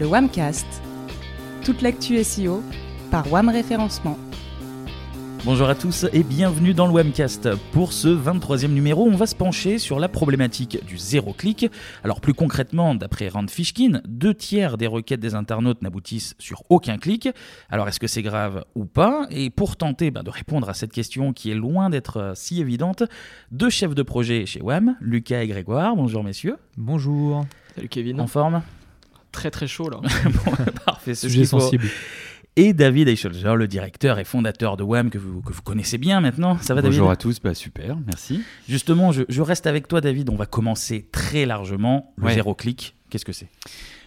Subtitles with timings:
[0.00, 0.66] le Wamcast.
[1.62, 2.62] Toute l'actu SEO
[3.10, 4.16] par Wam Référencement.
[5.44, 7.50] Bonjour à tous et bienvenue dans le Webcast.
[7.72, 11.70] Pour ce 23e numéro, on va se pencher sur la problématique du zéro clic.
[12.02, 16.96] Alors plus concrètement, d'après Rand Fishkin, deux tiers des requêtes des internautes n'aboutissent sur aucun
[16.96, 17.28] clic.
[17.68, 19.26] Alors est-ce que c'est grave ou pas?
[19.30, 22.60] Et pour tenter bah, de répondre à cette question qui est loin d'être euh, si
[22.60, 23.02] évidente,
[23.50, 25.94] deux chefs de projet chez WAM, Lucas et Grégoire.
[25.94, 26.56] Bonjour messieurs.
[26.78, 27.44] Bonjour.
[27.74, 28.20] Salut Kevin.
[28.20, 28.62] En forme?
[29.32, 30.00] Très très chaud là.
[30.24, 30.52] Bon,
[30.84, 31.84] Parfait, ce Sujet sensible.
[32.56, 36.20] Et David Eichelger, le directeur et fondateur de WAM que vous, que vous connaissez bien
[36.20, 36.58] maintenant.
[36.58, 38.42] Ça va David Bonjour à tous, bah super, merci.
[38.68, 40.28] Justement, je, je reste avec toi, David.
[40.30, 42.12] On va commencer très largement.
[42.16, 42.34] Le Ouais.
[42.34, 43.48] zéro clic, qu'est-ce que c'est?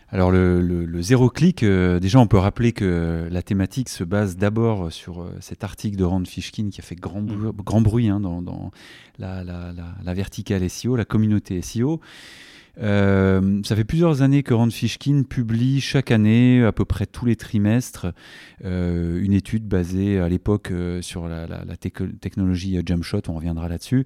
[0.09, 4.03] Alors le, le- le zéro clic, euh, déjà on peut rappeler que la thématique se
[4.03, 7.81] base d'abord sur euh, cet article de Rand Fishkin qui a fait grand, brou- grand
[7.81, 8.69] bruit hein, dans, dans
[9.17, 11.99] la, la- la- la verticale SEO, la communauté SEO.
[12.81, 17.25] Euh, ça fait plusieurs années que Rand Fishkin publie chaque année, à peu près tous
[17.25, 18.07] les trimestres,
[18.65, 24.05] euh, une étude basée à l'époque euh, sur la, technologie Jumpshot, on reviendra là-dessus,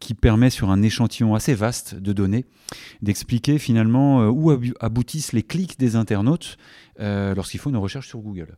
[0.00, 2.46] qui permet sur un échantillon assez vaste de données
[3.02, 4.50] d'expliquer finalement où
[4.80, 6.56] aboutissent les clics des internautes
[6.98, 8.56] lorsqu'ils font une recherche sur Google.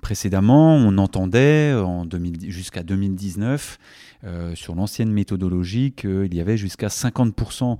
[0.00, 3.78] Précédemment, on entendait en 2000 jusqu'à 2019
[4.22, 7.78] euh, sur l'ancienne méthodologie qu'il y avait jusqu'à 50%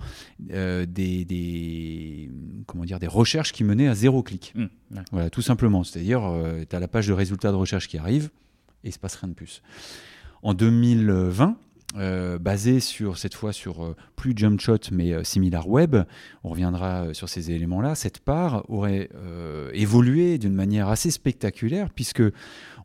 [0.53, 2.31] euh, des, des-
[2.67, 4.53] comment dire, des recherches qui menaient à zéro clic.
[4.57, 4.69] Ouais.
[5.13, 5.85] Voilà, tout simplement.
[5.85, 6.23] C'est-à-dire,
[6.69, 8.31] tu as la page de résultats de recherche qui arrive
[8.85, 9.63] et il se passe rien de plus.
[10.43, 11.57] En 2020,
[11.97, 15.97] euh, basé sur cette fois sur euh, plus Jumpshot mais euh, SimilarWeb,
[16.45, 17.97] on reviendra euh, sur ces éléments-là.
[17.97, 22.23] Cette part aurait euh, évolué d'une manière assez spectaculaire puisque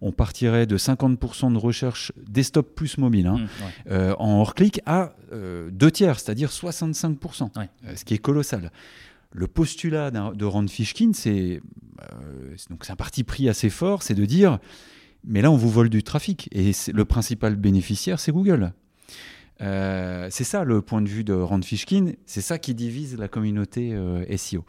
[0.08, 3.92] on partirait de 50% de recherche desktop plus mobile hein, ouais.
[3.92, 7.70] euh, en hors-clic à euh, deux tiers, c'est-à-dire 65%, Ouais.
[7.88, 8.72] euh, ce qui est colossal.
[9.32, 11.62] Le postulat de Rand Fishkin, c'est
[12.58, 14.60] c'est- donc c'est un parti pris assez fort, c'est de dire,
[15.26, 18.74] mais là on vous vole du trafic et le principal bénéficiaire c'est Google.
[19.62, 23.28] Euh, c'est ça le point de vue de Rand Fishkin, c'est ça qui divise la
[23.30, 24.66] communauté euh, SEO.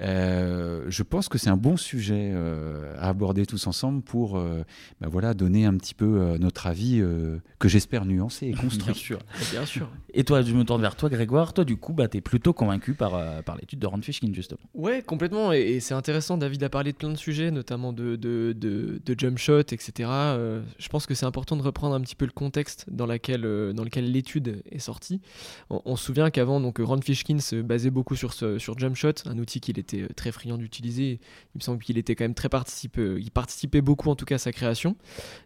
[0.00, 4.62] Euh, je pense que c'est un bon sujet euh, à aborder tous ensemble pour euh,
[5.00, 8.62] bah voilà, donner un petit peu euh, notre avis euh, que j'espère nuancé et Bien
[8.62, 8.94] construit.
[8.94, 9.18] sûr.
[9.50, 9.88] Bien sûr.
[10.14, 11.52] Et toi, je me tourne vers toi, Grégoire.
[11.52, 14.32] Toi, du coup, bah, tu es plutôt convaincu par, euh, par l'étude de Rand Fishkin,
[14.32, 14.60] justement.
[14.74, 15.52] Ouais, complètement.
[15.52, 16.38] Et, et c'est intéressant.
[16.38, 20.08] David a parlé de plein de sujets, notamment de, de, de, de jump shot, etc.
[20.10, 23.44] Euh, je pense que c'est important de reprendre un petit peu le contexte dans, laquelle,
[23.44, 25.20] euh, dans lequel l'étude est sortie.
[25.68, 28.96] On, on se souvient qu'avant, donc Ron Fishkin se basait beaucoup sur, ce, sur jump
[28.96, 31.20] shot, un outil qu'il était euh, très friand d'utiliser.
[31.54, 34.36] Il me semble qu'il était quand même très participé, il participait beaucoup en tout cas
[34.36, 34.96] à sa création.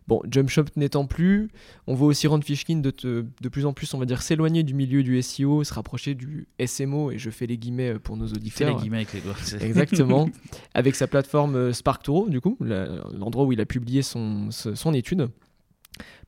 [0.06, 1.48] Bon, jump shot n'étant plus,
[1.86, 4.62] on voit aussi Ron Fishkin de, te- de plus en plus, on va dire, s'éloigner
[4.62, 8.26] du milieu du SEO, se rapprocher du SMO, et je fais les guillemets pour nos
[8.28, 8.76] Fais auditeurs.
[8.76, 9.34] les guillemets avec les doigts.
[9.60, 10.28] Exactement.
[10.74, 15.28] Avec sa plateforme euh, SparkToro, du coup, l'endroit où il a publié son, son étude.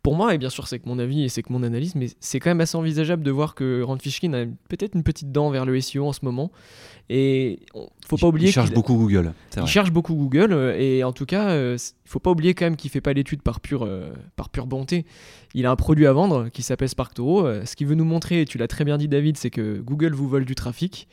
[0.02, 2.06] Pour moi, et bien sûr c'est que mon avis et c'est que mon analyse, mais
[2.20, 5.50] c'est quand même assez envisageable de voir que Rand Fishkin a peut-être une petite dent
[5.50, 6.52] vers le SEO en ce moment.
[7.08, 9.32] Et on- faut pas oublier Il cherche beaucoup Google.
[9.54, 9.66] il vrai.
[9.68, 12.76] cherche beaucoup Google euh, et en tout cas, euh, il faut pas oublier quand même
[12.76, 15.04] qu'il fait pas l'étude par pure, euh, par pure bonté.
[15.54, 17.46] Il a un produit à vendre qui s'appelle SparkToro.
[17.46, 19.80] Euh, ce qu'il veut nous montrer, et tu l'as très bien dit David, c'est que
[19.80, 21.08] Google vous vole du trafic.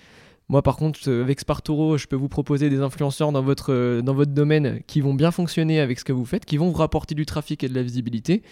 [0.49, 4.01] Moi par contre, euh, avec SparkToro, je peux vous proposer des influenceurs dans votre, euh,
[4.01, 6.77] dans votre domaine qui vont bien fonctionner avec ce que vous faites, qui vont vous
[6.77, 8.43] rapporter du trafic et de la visibilité.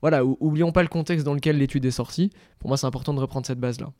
[0.00, 2.30] Voilà, ou- oublions pas le contexte dans lequel l'étude est sortie.
[2.60, 3.90] Pour moi, c'est important de reprendre cette base-là.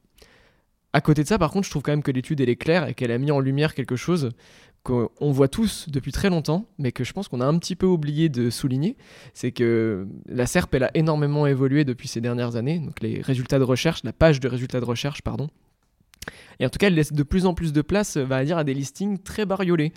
[0.93, 2.89] À côté de ça, par contre, je trouve quand même que l'étude elle est claire
[2.89, 4.31] et qu'elle a mis en lumière quelque chose
[4.83, 7.87] qu'on voit tous depuis très longtemps, mais que je pense qu'on a un petit peu
[7.87, 8.97] oublié de souligner,
[9.35, 13.59] c'est que la SERP elle a énormément évolué depuis ces dernières années, donc les résultats
[13.59, 15.51] de recherche, la page de résultats de recherche, pardon.
[16.59, 18.59] Et en tout cas, elle laisse de plus en plus de place, euh, va dire,
[18.59, 19.93] à des listings très bariolés.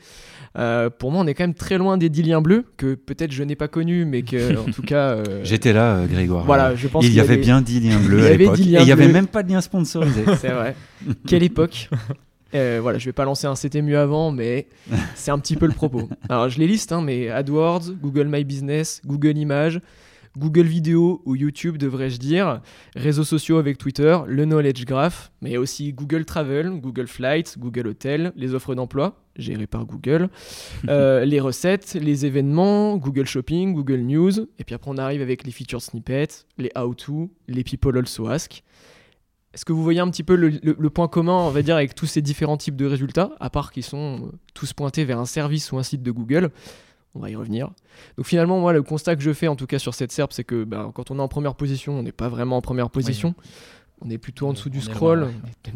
[0.57, 3.31] Euh, pour moi, on est quand même très loin des 10 liens bleus, que peut-être
[3.34, 5.09] je n'ai pas connus, mais que, en tout cas.
[5.16, 6.45] euh, J'étais là, euh, Grégoire.
[6.45, 8.56] Voilà, je pense Il y avait bien 10 liens bleus à l'époque.
[8.56, 10.24] 10 Et liens il n'y avait même pas de lien sponsorisé.
[10.39, 10.75] C'est vrai.
[11.27, 11.89] Quelle époque
[12.56, 14.68] Euh, voilà, je vais pas lancer un c'était mieux avant, mais
[15.15, 16.07] c'est un petit peu le propos.
[16.30, 19.81] Alors je les liste, hein, mais AdWords, Google My Business, Google Images,
[20.38, 22.62] Google Vidéo ou YouTube devrais-je dire,
[22.95, 28.33] réseaux sociaux avec Twitter, le Knowledge Graph, mais aussi Google Travel, Google Flights, Google Hotel,
[28.35, 30.30] les offres d'emploi, gérées par Google,
[30.89, 35.44] euh, les recettes, les événements, Google Shopping, Google News, et puis après on arrive avec
[35.44, 38.63] les featured snippets, les how-to, les people also ask.
[39.53, 41.75] Est-ce que vous voyez un petit peu le, le- le point commun, on va dire,
[41.75, 45.27] avec tous ces différents types de résultats, à part qu'ils sont tous pointés vers un
[45.27, 46.50] service ou un site de Google?
[47.15, 47.69] On va y revenir.
[48.18, 50.44] Donc finalement, moi, le constat que je fais, en tout cas sur cette SERP, c'est
[50.44, 53.36] que ben, quand on est en première position, on n'est pas vraiment en première position.
[54.01, 55.27] on est plutôt en dessous du scroll,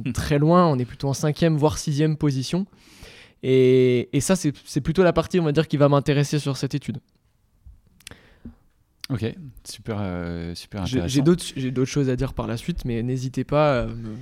[0.03, 2.65] on est très loin, on est plutôt en cinquième voire sixième position.
[3.43, 6.73] Et, et ça, c'est plutôt la partie, on va dire, qui va m'intéresser sur cette
[6.73, 6.97] étude.
[9.09, 9.23] Ok,
[9.63, 11.07] super, euh, super intéressant.
[11.55, 13.85] J'ai d'autres choses à dire par la suite, mais n'hésitez pas.
[13.85, 14.15] Me...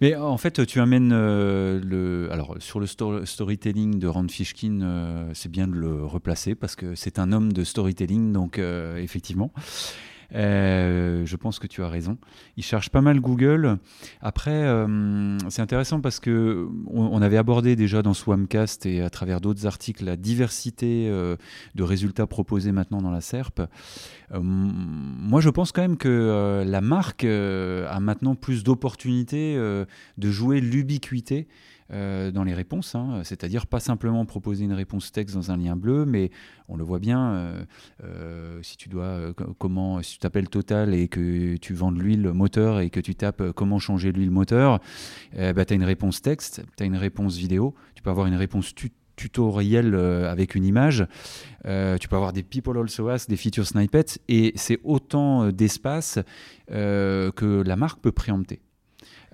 [0.00, 2.32] Mais en fait, tu amènes euh, le.
[2.32, 6.94] Alors, sur le storytelling de Rand Fishkin, euh, c'est bien de le replacer parce que
[6.94, 9.52] c'est un homme de storytelling, donc effectivement.
[10.34, 12.18] Euh, je pense que tu as raison.
[12.56, 13.78] Il cherche pas mal Google.
[14.20, 19.40] Après, euh, c'est intéressant parce que on, avait abordé déjà dans Swamcast et à travers
[19.40, 21.36] d'autres articles la diversité euh,
[21.74, 23.62] de résultats proposés maintenant dans la SERP.
[24.32, 31.46] moi, je pense quand même que la marque a maintenant plus d'opportunités de jouer l'ubiquité
[31.92, 33.20] euh, dans les réponses, hein.
[33.24, 36.30] c'est-à-dire pas simplement proposer une réponse texte dans un lien bleu, mais
[36.68, 37.64] on le voit bien, euh,
[38.02, 42.32] euh, si tu dois, comment, si tu t'appelles Total et que tu vends de l'huile
[42.32, 44.78] moteur et que tu tapes comment changer l'huile moteur,
[45.34, 48.34] bah, tu as une réponse texte, tu as une réponse vidéo, tu peux avoir une
[48.34, 48.72] réponse
[49.16, 51.06] tutoriel avec une image.
[51.64, 56.18] tu peux avoir des people also ask, des feature snippets, et c'est autant d'espace
[56.68, 58.60] que la marque peut préempter.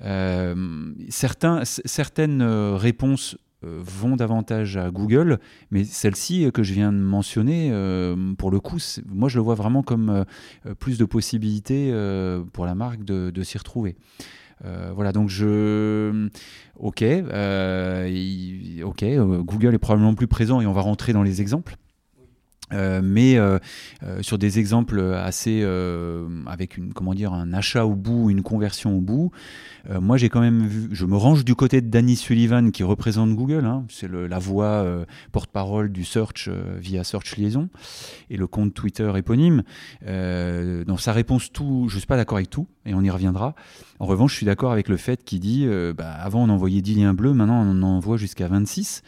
[0.03, 5.39] Euh, certains, certaines euh, réponses euh, vont davantage à Google,
[5.71, 7.71] mais celle-ci que je viens de mentionner,
[8.39, 10.25] pour le coup, moi je le vois vraiment comme
[10.79, 11.93] plus de possibilités
[12.53, 13.97] pour la marque de, s'y retrouver.
[14.95, 16.29] voilà, donc je.
[16.79, 17.35] Ok, Google
[19.75, 21.77] est probablement plus présent et on va rentrer dans les exemples.
[22.73, 23.59] Euh, mais euh,
[24.05, 25.67] euh, sur des exemples assez
[26.47, 29.31] avec une comment dire un achat au bout, une conversion au bout,
[29.89, 33.35] moi j'ai quand même vu, je me range du côté de Danny Sullivan qui représente
[33.35, 34.87] Google, hein, c'est la voix
[35.33, 37.69] porte-parole du search via Search Liaison
[38.29, 39.63] et le compte Twitter éponyme.
[40.07, 43.55] dans sa réponse tout, je suis pas d'accord avec tout et on y reviendra.
[43.99, 46.95] En revanche, je suis d'accord avec le fait qu'il dit, bah, avant on envoyait 10
[46.97, 49.03] liens bleus, maintenant on en envoie jusqu'à 26.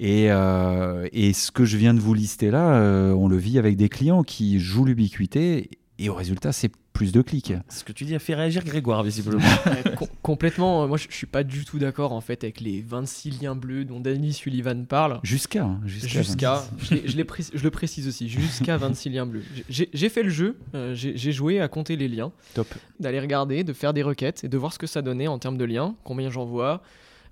[0.00, 3.76] Euh, et, ce que je viens de vous lister là, euh, on le vit avec
[3.76, 7.52] des clients qui jouent l'ubiquité et au résultat, c'est plus de clics.
[7.68, 9.44] Ce que tu dis a fait réagir Grégoire, visiblement.
[10.22, 10.88] complètement.
[10.88, 13.84] Moi, je, ne suis pas du tout d'accord en fait avec les 26 liens bleus
[13.84, 15.20] dont Danny Sullivan parle.
[15.22, 15.64] Jusqu'à.
[15.64, 16.64] Hein, jusqu'à.
[16.78, 18.28] je, je, le précise aussi.
[18.28, 19.44] Jusqu'à 26 liens bleus.
[19.68, 20.58] J'ai fait le jeu.
[20.74, 22.32] Euh, j'ai joué à compter les liens.
[22.54, 22.68] Top.
[22.98, 25.58] D'aller regarder, de faire des requêtes et de voir ce que ça donnait en termes
[25.58, 26.82] de liens, combien j'envoie.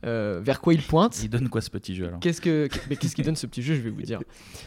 [0.05, 1.23] Euh, vers quoi il pointe.
[1.23, 3.63] Il donne quoi ce petit jeu alors Qu'est-ce que mais qu'est-ce qu'il donne ce petit
[3.63, 4.21] jeu Je vais vous dire.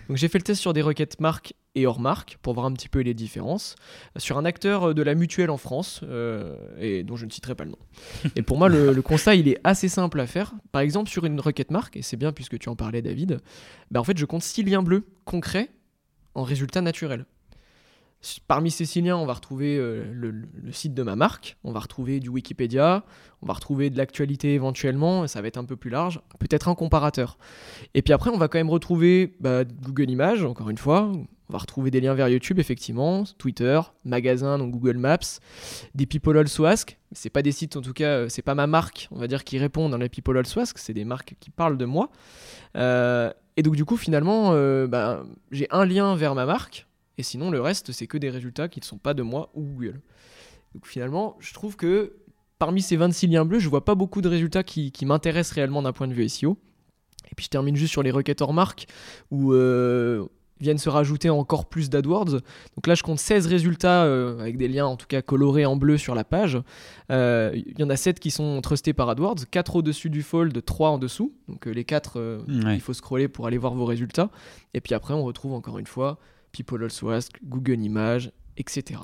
[0.10, 2.74] Donc j'ai fait le test sur des requêtes marques et hors marque pour voir un
[2.74, 3.76] petit peu les différences
[4.18, 7.64] sur un acteur de la mutuelle en France euh, et dont je ne citerai pas
[7.64, 7.78] le nom.
[8.36, 10.54] Et pour moi le, constat il est assez simple à faire.
[10.72, 13.40] Par exemple sur une requête marque et c'est bien puisque tu en parlais David.
[13.90, 15.70] Bah, en fait je compte six liens bleus concrets
[16.36, 17.26] en résultat naturel.
[18.48, 21.80] Parmi ces six liens, on va retrouver euh, le, site de ma marque, on va
[21.80, 23.04] retrouver du Wikipédia,
[23.42, 26.76] on va retrouver de l'actualité éventuellement, ça va être un peu plus large, peut-être un
[26.76, 27.40] comparateur.
[27.96, 31.26] Et puis après, on va quand même retrouver bah, Google Images, encore une fois, on
[31.52, 35.40] va retrouver des liens vers YouTube, effectivement, Twitter, magasin, donc Google Maps,
[35.96, 37.00] des People Also Ask.
[37.14, 39.44] C'est pas des sites, en tout cas, euh, c'est pas ma marque, on va dire,
[39.44, 42.12] qui répond dans les People Also Ask, c'est des marques qui parlent de moi.
[42.78, 44.52] Euh, et donc, du coup, finalement,
[44.88, 46.88] bah, j'ai un lien vers ma marque,
[47.18, 49.62] et sinon, le reste, c'est que des résultats qui ne sont pas de moi ou
[49.62, 50.02] Google.
[50.74, 52.16] Donc finalement, je trouve que
[52.58, 55.94] parmi ces 26 liens bleus, je vois pas beaucoup de résultats qui, m'intéressent réellement d'un
[55.94, 56.58] point de vue SEO.
[57.32, 58.88] Et puis je termine juste sur les requêtes hors marque
[59.32, 60.26] où euh,
[60.60, 62.32] viennent se rajouter encore plus d'AdWords.
[62.76, 65.76] Donc là, je compte 16 résultats euh, avec des liens en tout cas colorés en
[65.76, 66.60] bleu sur la page.
[67.12, 70.64] Euh, il y en a 7 qui sont trustés par AdWords, 4 au-dessus du fold,
[70.64, 71.34] 3 en dessous.
[71.48, 74.30] Donc les 4, il faut scroller pour aller voir vos résultats.
[74.74, 76.20] Et puis après, on retrouve encore une fois
[76.52, 79.00] People Also Ask, Google Images, etc.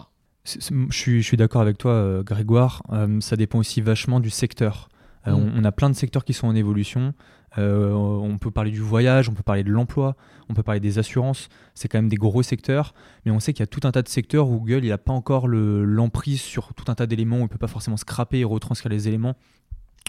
[0.46, 2.82] Je suis, je suis d'accord avec toi, euh, Grégoire.
[2.94, 4.88] Euh, ça dépend aussi vachement du secteur.
[5.28, 5.54] Euh, mm.
[5.58, 7.14] on, a plein de secteurs qui sont en évolution.
[7.58, 10.16] on peut parler du voyage, on peut parler de l'emploi,
[10.48, 11.50] on peut parler des assurances.
[11.74, 12.94] C'est quand même des gros secteurs.
[13.26, 15.14] Mais on sait qu'il y a tout un tas de secteurs où Google n'a pas
[15.14, 17.38] encore l'emprise sur tout un tas d'éléments.
[17.38, 19.36] il ne peut pas forcément scraper et retranscrire les éléments.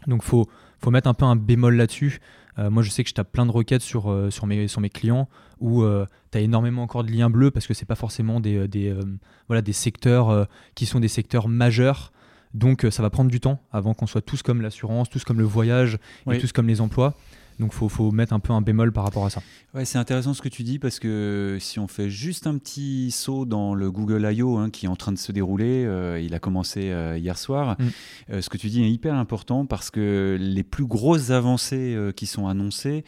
[0.07, 0.47] Donc il faut,
[0.80, 2.21] faut mettre un peu un bémol là-dessus.
[2.59, 4.81] Euh, moi, je sais que je tape plein de requêtes sur, euh, sur, mes, sur
[4.81, 5.29] mes clients
[5.61, 8.69] où euh, tu as énormément encore de liens bleus parce que c'est pas forcément des,
[8.69, 8.95] des,
[9.47, 12.12] voilà, des secteurs qui sont des secteurs majeurs.
[12.55, 15.45] Donc, ça va prendre du temps avant qu'on soit tous comme l'assurance, tous comme le
[15.45, 15.99] voyage
[16.31, 17.15] et tous comme les emplois.
[17.59, 19.43] Donc faut, faut mettre un peu un bémol par rapport à ça.
[19.75, 23.11] Ouais, c'est intéressant ce que tu dis parce que si on fait juste un petit
[23.11, 24.57] saut dans le Google I.O.
[24.57, 27.77] hein, qui est en train de se dérouler, euh, il a commencé euh, hier soir,
[27.79, 27.85] Mm.
[28.31, 32.27] euh, ce que tu dis est hyper important parce que les plus grosses avancées qui
[32.27, 33.05] sont annoncées,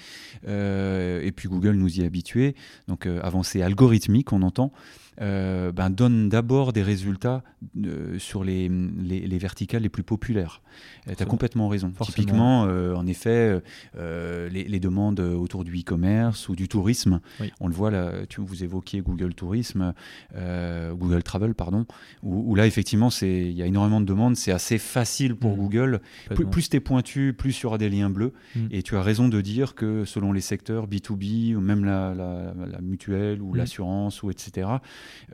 [0.46, 2.54] et puis Google nous y est habitué,
[2.88, 4.72] donc avancées algorithmiques on entend,
[5.20, 7.42] euh, ben, donnent d'abord des résultats
[7.84, 10.62] euh, sur les, les, les verticales les plus populaires.
[11.06, 11.92] tu as complètement raison.
[11.94, 12.14] Forcément.
[12.14, 13.60] Typiquement, euh, en effet,
[13.96, 17.52] euh, les, les demandes autour du e-commerce ou du tourisme, Oui.
[17.60, 19.92] on le voit là, tu, vous évoquiez Google Tourisme,
[20.36, 21.86] euh, Google Travel, pardon,
[22.22, 25.52] où, où là, effectivement, c'est- il y a énormément de demandes, c'est assez facile pour
[25.52, 25.58] Mhm.
[25.58, 26.00] Google.
[26.34, 28.32] Plus, plus tu es pointu, plus il y aura des liens bleus.
[28.56, 28.68] Mhm.
[28.70, 32.54] Et tu as raison de dire que selon les secteurs, B2B, ou même la, la-
[32.66, 33.56] la mutuelle ou Mhm.
[33.56, 34.78] l'assurance, ou etc., euh,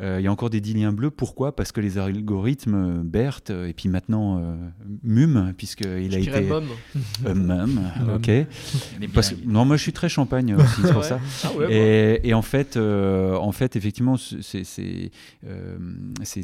[0.01, 1.11] il y a encore des 10 liens bleus.
[1.11, 1.55] Pourquoi?
[1.57, 4.57] Parce que les algorithmes, euh, BERT, euh, et puis maintenant euh,
[5.03, 6.31] MUM, puisqu'il a été...
[7.27, 7.81] Euh, MUM,
[8.15, 8.31] ok.
[9.15, 11.19] Parce que- non, moi je suis très champagne aussi, c'est pour ça.
[11.45, 11.73] Ah ouais.
[12.23, 15.11] Et, et en fait, euh, en fait, effectivement, c- ces,
[15.47, 15.77] euh,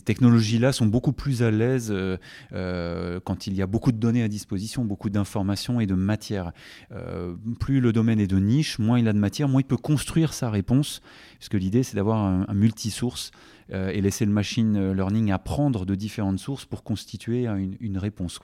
[0.04, 2.16] technologies-là sont beaucoup plus à l'aise euh,
[2.52, 6.52] euh, quand il y a beaucoup de données à disposition, beaucoup d'informations et de matière.
[6.92, 9.76] Euh, plus le domaine est de niche, moins il a de matière, moins il peut
[9.76, 11.02] construire sa réponse,
[11.42, 13.32] puisque l'idée c'est d'avoir un, multisource
[13.72, 17.48] euh, et laisser le machine learning apprendre de différentes sources pour constituer
[17.80, 18.38] une, réponse.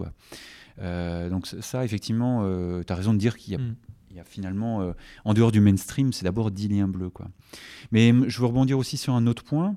[0.81, 2.43] Euh, donc ça, effectivement,
[2.83, 3.77] tu as raison de dire qu'il y a Mm.
[4.27, 4.93] Finalement, euh,
[5.25, 7.11] en dehors du mainstream, c'est d'abord 10 liens bleus.
[7.11, 7.27] Quoi.
[7.93, 9.77] Mais hum, je veux rebondir aussi sur un autre point,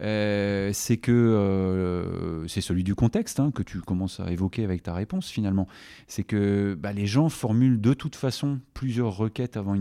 [0.00, 4.82] euh, c'est que euh, c'est celui du contexte hein, que tu commences à évoquer avec
[4.82, 5.68] ta réponse finalement.
[6.06, 9.74] C'est que bah, les gens formulent de toute façon plusieurs requêtes avant,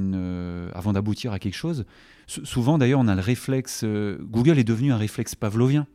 [0.94, 1.86] d'aboutir à quelque chose.
[2.28, 5.88] Souvent d'ailleurs, on a le réflexe, Google est devenu un réflexe pavlovien.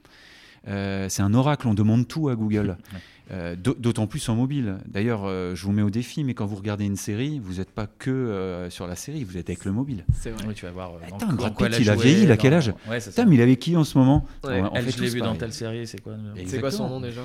[0.69, 2.76] Euh, c'est un oracle, on demande tout à Google.
[3.31, 4.76] Euh, d'au- D'autant plus en mobile.
[4.87, 7.71] D'ailleurs, euh, je vous mets au défi, mais quand vous regardez une série, vous n'êtes
[7.71, 10.04] pas que euh, sur la série, vous êtes avec le mobile.
[10.12, 10.45] C'est vrai.
[10.49, 10.90] Oui, tu vas voir.
[10.90, 12.52] euh, dans- Attends, dans Brad quoi Pitt, elle il a vieilli, il a dans- quel
[12.52, 13.00] âge Ouais.
[13.00, 14.61] Putain, mais il avec qui en ce moment Ouais.
[14.61, 15.38] On- on Elle, fait je l'ai vu dans pareil.
[15.38, 16.14] telle série, c'est quoi
[16.45, 17.23] C'est quoi son nom déjà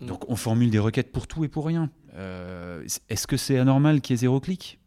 [0.00, 1.90] Donc on formule des requêtes pour tout et pour rien.
[2.16, 4.78] Euh, Est-ce que c'est anormal qu'il y ait zéro clic?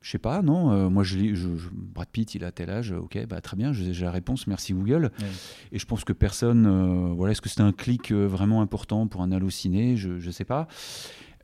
[0.00, 0.70] Je sais pas, non.
[0.72, 2.92] Euh, moi, je, je, je- Brad Pitt, il a tel âge.
[2.92, 4.46] Ok, bah très bien, j'ai la réponse.
[4.46, 5.10] Merci Google.
[5.18, 5.26] Ouais.
[5.72, 6.66] Et je pense que personne.
[6.66, 9.96] euh, voilà, est-ce que c'était un clic euh, vraiment important pour un halluciné?
[9.96, 10.68] Je je sais pas.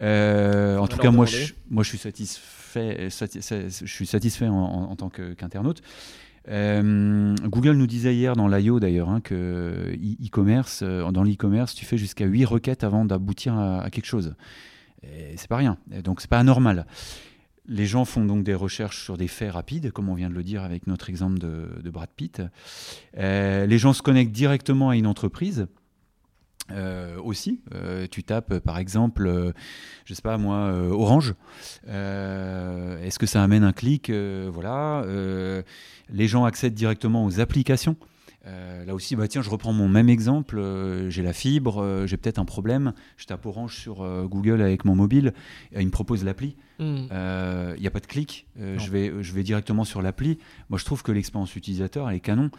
[0.03, 3.09] Euh, en tout cas, moi, je, moi, je suis satisfait.
[3.11, 5.83] sati- je suis satisfait en, en- en tant qu'internaute.
[6.49, 11.97] Euh, Google nous disait hier dans l'IO d'ailleurs hein, que e-commerce, dans l'e-commerce, tu fais
[11.97, 14.35] jusqu'à 8 requêtes avant d'aboutir à, à quelque chose.
[15.37, 15.79] C'est pas rien.
[16.03, 16.87] Donc c'est pas anormal.
[17.67, 20.43] Les gens font donc des recherches sur des faits rapides, comme on vient de le
[20.43, 22.43] dire avec notre exemple de, Brad Pitt.
[23.17, 25.67] Euh, les gens se connectent directement à une entreprise.
[26.71, 29.53] euh, aussi, Euh, tu tapes par exemple, euh,
[30.07, 31.35] je sais pas moi, Orange.
[31.87, 35.05] Est-ce que ça amène un clic Voilà.
[36.11, 37.97] Les gens accèdent directement aux applications.
[38.47, 40.59] Euh, là aussi, bah tiens, je reprends mon même exemple.
[40.59, 42.93] euh, j'ai la fibre, euh, j'ai peut-être un problème.
[43.17, 45.33] Je tape Orange sur Google avec mon mobile.
[45.73, 46.57] et il me propose l'appli.
[46.81, 48.47] Il n'y a pas de clic.
[48.59, 50.39] Je, vais, je vais directement sur l'appli.
[50.69, 52.51] Moi, je trouve que l'expérience utilisateur, elle est canon.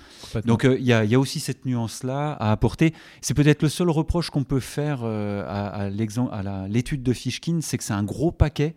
[0.45, 2.93] Donc, il y, a, il y a aussi cette nuance-là à apporter.
[3.21, 7.83] C'est peut-être le seul reproche qu'on peut faire à, à l'étude de Fishkin, c'est que
[7.83, 8.75] c'est un gros paquet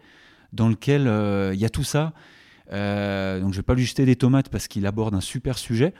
[0.53, 1.03] dans lequel
[1.55, 2.13] il y a tout ça.
[2.73, 5.95] Euh, donc je vais pas lui jeter des tomates parce qu'il aborde un super sujet.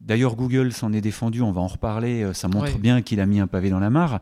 [0.00, 2.78] D'ailleurs Google s'en est défendu, on va en reparler, euh, ça montre Ouais.
[2.78, 4.20] bien qu'il a mis un pavé dans la mare.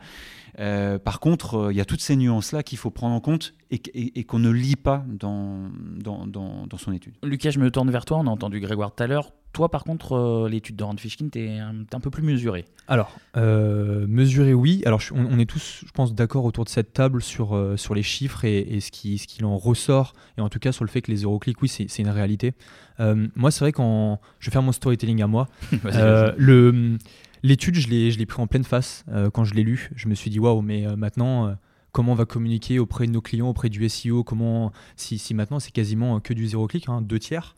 [0.58, 3.52] Euh, par contre, euh, il y a toutes ces nuances-là qu'il faut prendre en compte
[3.70, 7.14] et, qu- et- et qu'on ne lit pas dans, dans, dans- dans son étude.
[7.22, 8.16] Lucas, je me tourne vers toi.
[8.18, 9.32] On a entendu Grégoire tout à l'heure.
[9.56, 12.66] Toi, par contre, euh, l'étude de Rand Fishkin, t'es un, t'es un peu plus mesuré.
[12.88, 14.82] Alors, euh, mesurer, oui.
[14.84, 17.78] Alors, je- on, on est tous, je pense, d'accord autour de cette table sur, euh,
[17.78, 20.72] sur les chiffres et, et ce qui ce qu'il en ressort, et en tout cas
[20.72, 22.52] sur le fait que les zéro clics, oui, c'est une réalité.
[23.00, 25.48] Euh, moi, c'est vrai quand je vais faire mon storytelling à moi,
[26.36, 26.98] le
[27.42, 29.90] l'étude, je l'ai pris en pleine face quand je l'ai lu.
[29.96, 31.56] Je me suis dit waouh, mais maintenant.
[31.92, 35.60] Comment on va communiquer auprès de nos clients, auprès du SEO Comment si, si maintenant
[35.60, 37.56] c'est quasiment que du zéro clic, hein, deux tiers.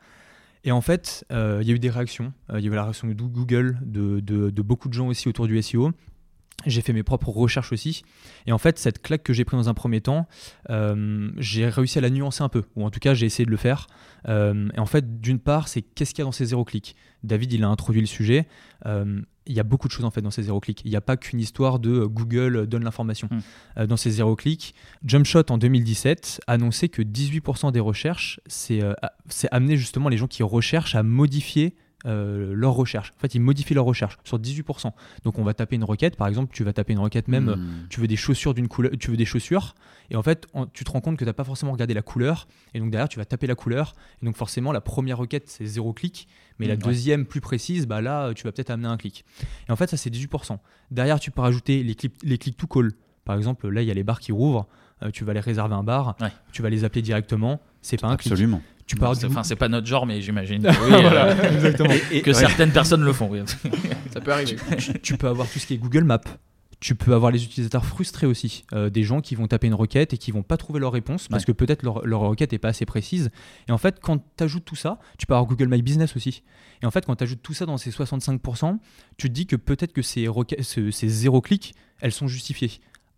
[0.65, 2.33] Et en fait, euh, il y a eu des réactions.
[2.51, 5.61] Euh, Il y avait la réaction de Google, de beaucoup de gens aussi autour du
[5.63, 5.93] SEO.
[6.67, 8.03] J'ai fait mes propres recherches aussi.
[8.47, 10.27] Et en fait, cette claque que j'ai prise dans un premier temps,
[10.71, 12.65] euh, j'ai réussi à la nuancer un peu.
[12.75, 13.87] Ou en tout cas, j'ai essayé de le faire.
[14.29, 16.97] Euh, et en fait, d'une part, c'est qu'est-ce qu'il y a dans ces zéro clics?
[17.23, 18.49] David, il a introduit le sujet.
[18.87, 20.83] Euh, il y a beaucoup de choses en fait dans ces zéro clics.
[20.85, 23.29] Il n'y a pas qu'une histoire de Google donne l'information.
[23.31, 23.39] Mm.
[23.79, 24.75] Euh, dans ces zéro clics,
[25.05, 28.83] Jumpshot en 2017 annonçait que 18% des recherches, c'est
[29.51, 31.75] amener justement les gens qui recherchent à modifier
[32.07, 33.13] euh, leur recherche.
[33.17, 34.93] En fait, ils modifient leur recherche sur 18%.
[35.25, 36.17] Donc, on va taper une requête.
[36.17, 37.47] Par exemple, tu vas taper une requête même.
[37.57, 37.87] Hmm.
[37.91, 38.93] Tu veux des chaussures d'une couleur.
[39.01, 39.75] Tu veux des chaussures.
[40.11, 42.03] Et en fait, en- tu te rends compte que tu n'as pas forcément regardé la
[42.03, 42.47] couleur.
[42.75, 43.95] Et donc derrière, tu vas taper la couleur.
[44.23, 46.29] Et donc forcément, la première requête, c'est zéro clic.
[46.61, 46.85] Mais la Mm, ouais.
[46.85, 49.25] deuxième, plus précise, bah là, tu vas peut-être amener un clic.
[49.69, 50.61] Et en fait, ça, c'est 18%.
[50.91, 52.93] Derrière, tu peux rajouter les clics, les clics to call.
[53.25, 54.67] Par exemple, là, il y a les bars qui rouvrent.
[55.03, 56.17] Euh, tu vas aller réserver un bar.
[56.21, 56.33] Ouais.
[56.53, 57.61] Tu vas les appeler directement.
[57.83, 58.33] C'est pas un clic.
[58.33, 58.63] Absolument.
[58.89, 58.97] Tu
[59.31, 63.29] Enfin, c'est pas notre genre, mais j'imagine que, oui, euh, que certaines personnes le font.
[63.31, 63.41] oui.
[64.13, 64.57] Ça peut arriver.
[64.79, 66.21] tu, tu peux avoir tout ce qui est Google Maps.
[66.81, 70.13] Tu peux avoir les utilisateurs frustrés aussi, Euh, des gens qui vont taper une requête
[70.15, 72.69] et qui vont pas trouver leur réponse parce que peut-être leur, leur requête est pas
[72.69, 73.31] assez précise.
[73.69, 76.43] Et en fait, quand tu ajoutes tout ça, tu peux avoir Google My Business aussi.
[76.83, 78.79] Et en fait, quand tu ajoutes tout ça dans ces 65%,
[79.17, 80.29] tu te dis que peut-être que ces,
[80.63, 82.71] ce- ces zéro clics, elles sont justifiées.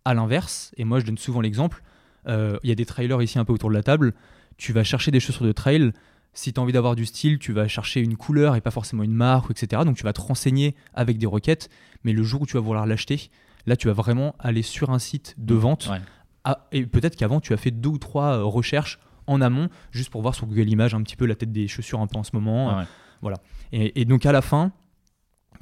[0.05, 1.83] À l'inverse, et moi je donne souvent l'exemple,
[2.27, 4.13] euh, il y a des trailers ici un peu autour de la table,
[4.61, 5.91] tu vas chercher des chaussures de trail,
[6.33, 9.01] si tu as envie d'avoir du style, tu vas chercher une couleur et pas forcément
[9.01, 9.81] une marque, etc.
[9.83, 11.67] Donc tu vas te renseigner avec des requêtes,
[12.03, 13.31] mais le jour où tu vas vouloir l'acheter,
[13.65, 15.87] là tu vas vraiment aller sur un site de vente.
[15.91, 15.97] Ouais.
[16.43, 20.11] Ah, et peut-être qu'avant tu as fait deux ou trois euh, recherches en amont, juste
[20.11, 22.23] pour voir sur Google Images un petit peu la tête des chaussures un peu en
[22.23, 22.77] ce moment.
[22.77, 22.83] Ouais.
[23.23, 23.37] Voilà.
[23.71, 24.71] Et, et donc à la fin,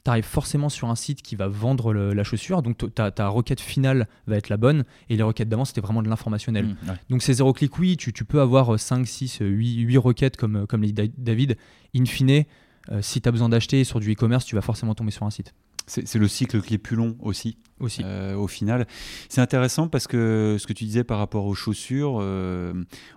[0.09, 3.27] tu arrives forcément sur un site qui va vendre le- la chaussure, donc ta, ta
[3.27, 6.65] requête finale va être la bonne, et les requêtes d'avant c'était vraiment de l'informationnel.
[6.65, 6.95] Mm, ouais.
[7.09, 10.55] Donc ces zéro clic, oui, tu, tu peux avoir 5, 6, 8, 8 requêtes comme,
[10.57, 11.57] euh, comme les dit Da- David.
[11.95, 12.43] In fine,
[12.91, 15.29] euh, si tu as besoin d'acheter sur du e-commerce, tu vas forcément tomber sur un
[15.29, 15.53] site.
[15.89, 17.57] C'est le cycle qui est plus long aussi.
[17.79, 18.01] Aussi.
[18.03, 18.85] euh, au final.
[19.29, 22.73] C'est intéressant parce que ce que tu disais par rapport aux chaussures, euh,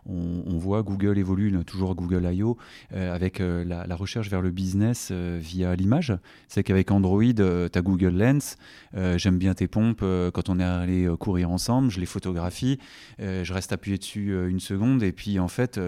[0.07, 2.57] on, on voit Google évolue, toujours Google I.O.,
[2.93, 6.17] euh, avec euh, la, la recherche vers le business via l'image.
[6.47, 8.57] C'est qu'avec Android, tu as Google Lens,
[8.95, 12.79] j'aime bien tes pompes, quand on est allé courir ensemble, je les photographie,
[13.19, 15.81] je reste appuyé dessus une seconde, et puis en fait,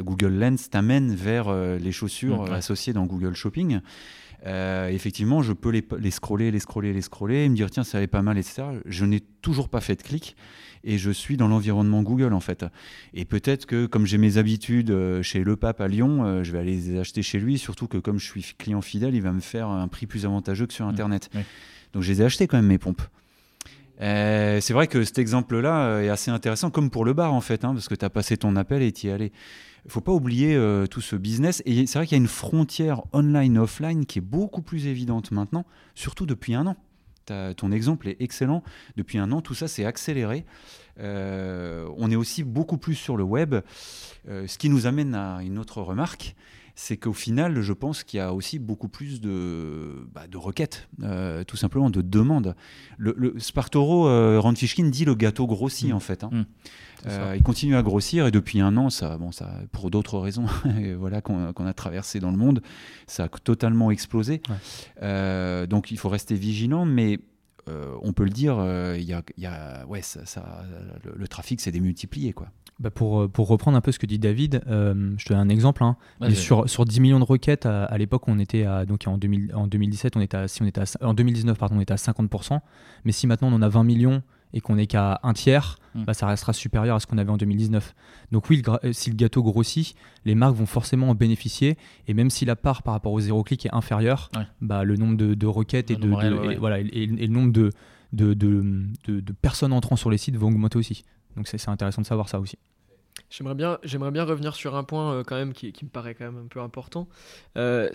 [0.00, 3.80] Google Lens t'amène vers les chaussures Mm, associées dans Google Shopping.
[4.46, 7.84] Euh, effectivement, je peux les, les scroller, les scroller, les scroller, et me dire tiens,
[7.84, 8.62] ça allait pas mal, etc.
[8.84, 10.36] Je n'ai toujours pas fait de clic
[10.84, 12.64] et je suis dans l'environnement Google en fait.
[13.12, 16.52] Et peut-être que comme j'ai mes habitudes euh, chez Le Pape à Lyon, euh, je
[16.52, 19.32] vais aller les acheter chez lui, surtout que comme je suis client fidèle, il va
[19.32, 21.28] me faire un prix plus avantageux que sur Internet.
[21.34, 21.42] oui.
[21.92, 23.02] Donc je les ai achetés quand même mes pompes.
[24.00, 27.40] Euh, c'est vrai que cet exemple-là euh, est assez intéressant, comme pour le bar en
[27.40, 29.32] fait, hein, parce que tu as passé ton appel et tu y es allé.
[29.84, 31.62] Il faut pas oublier euh, tout ce business.
[31.64, 35.64] Et c'est vrai qu'il y a une frontière online-offline qui est beaucoup plus évidente maintenant,
[35.94, 36.76] surtout depuis un an.
[37.56, 38.62] Ton exemple est excellent.
[38.96, 40.44] Depuis un an, tout ça s'est accéléré.
[41.00, 43.56] On est aussi beaucoup plus sur le web,
[44.28, 46.36] ce qui nous amène à une autre remarque
[46.78, 50.88] c'est qu'au final, je pense qu'il y a aussi beaucoup plus de, bah, de requêtes,
[51.02, 52.54] euh, tout simplement de demandes.
[52.98, 55.94] Le, le Spartoro, euh, Rand Fishkin dit le gâteau grossit Mm.
[55.94, 56.22] en fait.
[56.22, 56.30] hein.
[56.32, 56.44] Mm.
[57.06, 60.44] Euh, il continue à grossir et depuis un an, ça, bon, ça, pour d'autres raisons,
[60.98, 62.62] voilà qu'on a traversé dans le monde,
[63.06, 64.42] ça a totalement explosé.
[64.48, 64.54] Ouais.
[65.02, 67.18] Euh, donc il faut rester vigilant, mais
[68.02, 68.56] on peut le dire,
[68.96, 70.64] il y a, il y a- ouais, ça, ça-
[71.04, 72.48] le, le trafic s'est démultiplié quoi.
[72.78, 75.40] Bah, pour, euh, pour reprendre un peu ce que dit David, euh, je te donne
[75.40, 75.82] un exemple.
[75.82, 75.96] hein.
[76.20, 79.16] Mais sur, sur 10 millions de requêtes, à, à l'époque, on était à, donc en,
[79.16, 81.94] 2000 en 2017, on était à, si on était à- en 2019, pardon, on était
[81.94, 82.60] à 50%.
[83.06, 86.04] Mais si maintenant on en a 20 millions et qu'on n'est qu'à un tiers, Mm.
[86.04, 87.94] bah, ça restera supérieur à ce qu'on avait en 2019.
[88.30, 91.78] Donc oui, le euh, si le gâteau grossit, les marques vont forcément en bénéficier.
[92.08, 94.42] Et même si la part par rapport au zéro clic est inférieure, Ouais.
[94.60, 96.56] bah, le nombre de, de requêtes et, Le de, nombre de- réel, ouais, et- ouais.
[96.56, 97.70] voilà, et, et le nombre de,
[98.12, 101.04] de, de, de- de personnes entrant sur les sites va augmenter aussi.
[101.36, 102.58] Donc c'est intéressant de savoir ça aussi.
[103.30, 106.48] J'aimerais bien, revenir sur un point euh, quand même qui, me paraît quand même un
[106.48, 107.08] peu important.
[107.56, 107.88] Euh,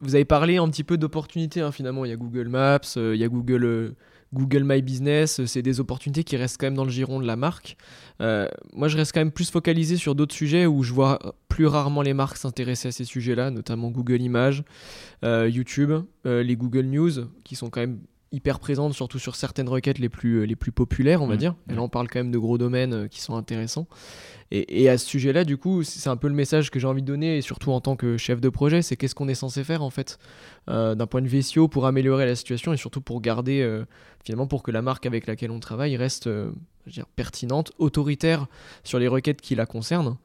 [0.00, 2.04] vous avez parlé un petit peu d'opportunités hein, finalement.
[2.04, 3.94] Il y a Google Maps, euh, il y a Google,
[4.32, 5.44] Google My Business.
[5.44, 7.76] C'est des opportunités qui restent quand même dans le giron de la marque.
[8.20, 12.02] Moi, je reste quand même plus focalisé sur d'autres sujets où je vois plus rarement
[12.02, 14.62] les marques s'intéresser à ces sujets-là, notamment Google Images,
[15.22, 15.92] YouTube,
[16.24, 18.00] les Google News, qui sont quand même
[18.32, 21.38] hyper présentes, surtout sur certaines requêtes les plus, les plus populaires, on va Mmh.
[21.38, 21.54] dire.
[21.68, 23.86] Et là, on parle quand même de gros domaines euh, qui sont intéressants.
[24.52, 27.02] Et, et à ce sujet-là, du coup, c'est un peu le message que j'ai envie
[27.02, 29.64] de donner, et surtout en tant que chef de projet, c'est qu'est-ce qu'on est censé
[29.64, 30.18] faire en fait,
[30.68, 33.84] euh, d'un point de vue SEO, pour améliorer la situation et surtout pour garder, euh,
[34.24, 36.50] finalement, pour que la marque avec laquelle on travaille reste euh,
[36.86, 38.46] je veux dire, pertinente, autoritaire
[38.84, 40.16] sur les requêtes qui la concernent.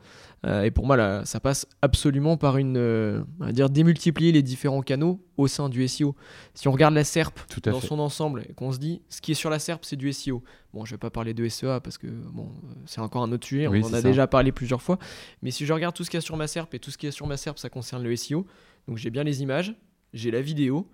[0.45, 4.31] Euh, et pour moi, là, ça passe absolument par une, euh, on va dire, démultiplier
[4.31, 6.15] les différents canaux au sein du SEO.
[6.53, 7.87] Si on regarde la SERP Tout dans fait.
[7.87, 10.43] son ensemble et qu'on se dit, ce qui est sur la SERP, c'est du SEO.
[10.73, 13.47] Bon, je vais pas parler de SEA parce que bon, euh, c'est encore un autre
[13.47, 14.07] sujet, Oui, on en a ça.
[14.07, 14.99] déjà parlé plusieurs fois.
[15.41, 16.97] Mais si je regarde tout ce qu'il y a sur ma SERP et tout ce
[16.97, 18.45] qu'il y a sur ma SERP, ça concerne le SEO.
[18.87, 19.73] Donc j'ai bien les images,
[20.13, 20.87] j'ai la vidéo,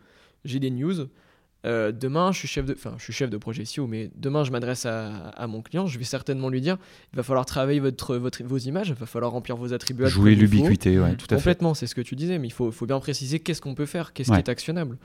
[0.45, 1.07] j'ai des news.
[1.65, 4.43] Euh, demain, je suis chef de, enfin, je suis chef de projet SEO, mais demain,
[4.43, 6.77] je m'adresse à, mon client, je vais certainement lui dire,
[7.13, 10.07] il va falloir travailler votre, votre, vos images, il va falloir remplir vos attributs.
[10.07, 11.35] Jouer l'ubiquité, ouais, tout à fait.
[11.35, 13.85] Complètement, c'est ce que tu disais, mais il faut, faut bien préciser qu'est-ce qu'on peut
[13.85, 14.97] faire, qu'est-ce qui est actionnable.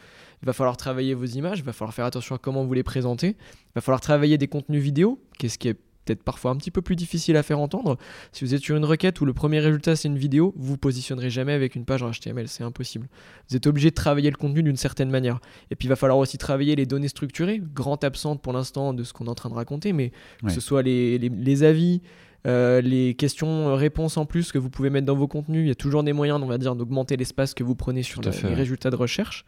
[0.42, 2.82] Il va falloir travailler vos images, il va falloir faire attention à comment vous les
[2.82, 6.70] présentez, il va falloir travailler des contenus vidéo, qu'est-ce qui est peut-être parfois un petit
[6.70, 7.98] peu plus difficile à faire entendre.
[8.32, 10.78] Si vous êtes sur une requête où le premier résultat c'est une vidéo, vous vous
[10.78, 13.08] positionnerez jamais avec une page en HTML, c'est impossible.
[13.48, 15.40] Vous êtes obligé de travailler le contenu d'une certaine manière.
[15.70, 19.02] Et puis il va falloir aussi travailler les données structurées, grande absente pour l'instant de
[19.02, 20.12] ce qu'on est en train de raconter, mais
[20.44, 22.02] que ce soit les, les, avis,
[22.46, 25.64] euh, les questions-réponses en plus que vous pouvez mettre dans vos contenus.
[25.64, 28.20] Il y a toujours des moyens, on va dire, d'augmenter l'espace que vous prenez sur
[28.20, 29.44] les résultats de recherche.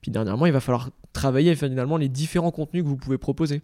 [0.00, 3.62] Puis dernièrement, il va falloir travailler finalement les différents contenus que vous pouvez proposer.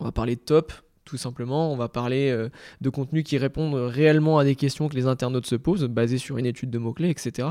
[0.00, 0.72] On va parler de top,
[1.04, 1.72] tout simplement.
[1.72, 2.48] On va parler euh,
[2.80, 6.38] de contenus qui répondent réellement à des questions que les internautes se posent, basées sur
[6.38, 7.48] une étude de mots-clés, etc.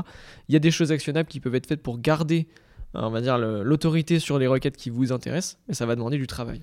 [0.48, 2.46] Il y a des choses actionnables qui peuvent être faites pour garder,
[2.94, 6.60] dire, l'autorité sur les requêtes qui vous intéressent, mais ça va demander du travail.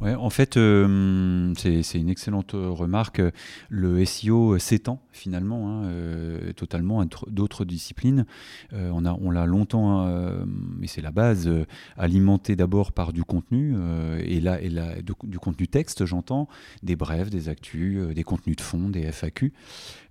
[0.00, 3.22] Ouais, en fait, euh, c'est une excellente remarque.
[3.68, 8.26] Le SEO s'étend finalement hein, euh, totalement à d'autres disciplines.
[8.72, 10.08] Euh, on l'a on longtemps,
[10.82, 11.48] et c'est la base,
[11.96, 13.76] alimenté d'abord par du contenu,
[14.20, 16.48] et là, et là du, contenu texte, j'entends,
[16.82, 19.52] des brèves, des actus, des contenus de fond, des FAQ.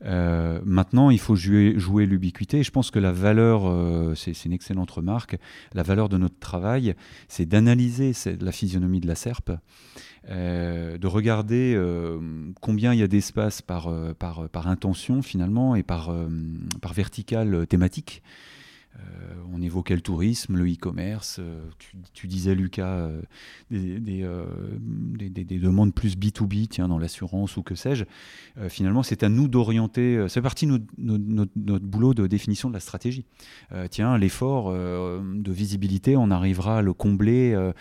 [0.02, 2.64] maintenant, il faut jouer, jouer l'ubiquité.
[2.64, 5.38] Je pense que la valeur, c'est une excellente remarque,
[5.74, 6.96] la valeur de notre travail,
[7.28, 9.52] c'est d'analyser la physionomie de la SERP.
[10.30, 12.20] Euh, de regarder euh,
[12.62, 14.14] combien il y a d'espace par, euh,
[14.66, 16.14] intention finalement et par
[16.94, 18.22] verticale thématique.
[19.00, 21.38] Euh, on évoquait le tourisme, le e-commerce.
[21.40, 21.62] Euh,
[22.14, 23.22] tu, disais, Lucas, euh,
[23.70, 28.06] des, des, demandes plus B2B, tiens, dans l'assurance ou que sais-je.
[28.70, 30.26] finalement, c'est à nous d'orienter.
[30.28, 33.26] c'est partie de notre, boulot de définition de la stratégie.
[33.90, 37.72] tiens, l'effort de visibilité, on arrivera à le combler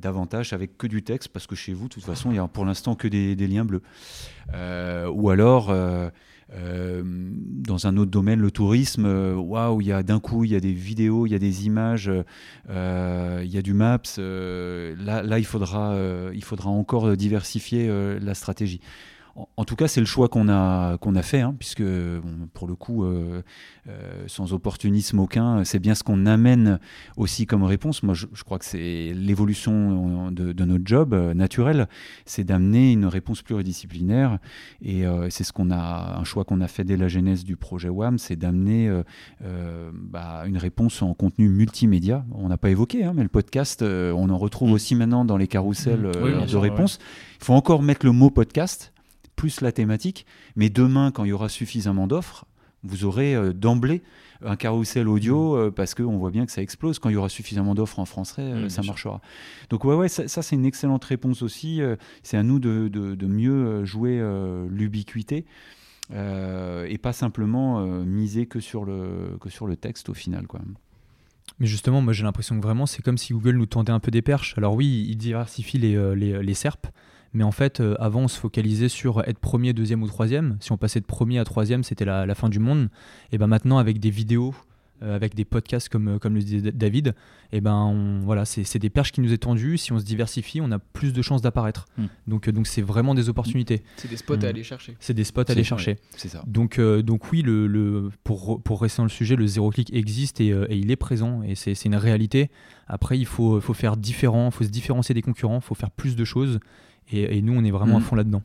[0.00, 2.46] davantage avec que du texte, parce que chez vous, de toute façon, il y a
[2.48, 3.82] pour l'instant que des, liens bleus.
[4.52, 5.72] ou alors
[6.52, 10.52] euh, dans un autre domaine, le tourisme, euh, waouh, il y a d'un coup, il
[10.52, 12.10] y a des vidéos, des images,
[12.70, 14.00] euh, du Maps.
[14.18, 15.96] là, là, il faudra,
[16.32, 17.88] il faudra encore diversifier
[18.20, 18.80] la stratégie
[19.36, 21.82] en, tout cas, c'est le choix qu'on a, qu'on a fait, hein, puisque
[22.52, 23.42] pour le coup, euh,
[23.88, 26.78] euh, sans opportunisme aucun, c'est bien ce qu'on amène
[27.16, 28.04] aussi comme réponse.
[28.04, 31.88] Moi, je, crois que c'est l'évolution de, notre job euh, naturel,
[32.26, 34.38] c'est d'amener une réponse pluridisciplinaire.
[34.82, 37.88] Et c'est ce qu'on a, un choix qu'on a fait dès la genèse du projet
[37.88, 38.90] WAM, c'est d'amener
[39.92, 42.24] bah, une réponse en contenu multimédia.
[42.32, 44.74] On n'a pas évoqué, hein, mais le podcast, on en retrouve mmh.
[44.74, 46.46] aussi maintenant dans les carousels mmh.
[46.46, 46.98] de réponses.
[47.40, 48.93] Il faut encore mettre le mot podcast
[49.36, 50.26] plus la thématique.
[50.56, 52.46] Mais demain, quand il y aura suffisamment d'offres,
[52.84, 54.02] vous aurez euh, d'emblée
[54.44, 55.58] un carrousel audio mm.
[55.58, 56.98] euh, parce qu'on voit bien que ça explose.
[56.98, 59.20] Quand il y aura suffisamment d'offres en français, euh, mm, ça marchera.
[59.70, 61.80] Donc ouais, ouais ça, c'est une excellente réponse aussi.
[62.22, 64.22] c'est à nous de, de, mieux jouer
[64.68, 65.46] l'ubiquité.
[66.12, 70.46] et pas simplement miser que sur, le, que sur le texte au final.
[70.46, 70.60] Quoi.
[71.58, 74.10] Mais justement, moi j'ai l'impression que vraiment c'est comme si Google nous tendait un peu
[74.10, 74.54] des perches.
[74.58, 76.86] Alors oui, il diversifie les, les, les SERP,
[77.34, 80.56] mais en fait, euh, avant, on se focalisait sur être premier, deuxième ou troisième.
[80.60, 82.88] Si on passait de premier à troisième, c'était la, fin du monde.
[83.32, 84.54] Et ben maintenant, avec des vidéos,
[85.02, 87.14] euh, avec des podcasts comme, euh, comme le disait David,
[87.50, 89.78] et ben voilà, c'est des perches qui nous est tendues.
[89.78, 91.86] Si on se diversifie, on a plus de chances d'apparaître.
[91.98, 92.06] Hmm.
[92.28, 93.82] Donc donc c'est vraiment des opportunités.
[93.96, 94.44] C'est des spots à hmm.
[94.44, 94.96] aller chercher.
[95.00, 95.98] C'est des spots à aller chercher.
[96.16, 96.44] c'est ça.
[96.46, 100.40] Donc donc oui, le, le, pour pour rester dans le sujet, le zéro clic existe
[100.40, 102.50] et, et il est présent et c'est une réalité.
[102.86, 105.90] Après, il faut faut faire différent, il faut se différencier des concurrents, il faut faire
[105.90, 106.60] plus de choses.
[107.12, 108.04] Et, nous, on est vraiment à mm.
[108.04, 108.42] fond là-dedans.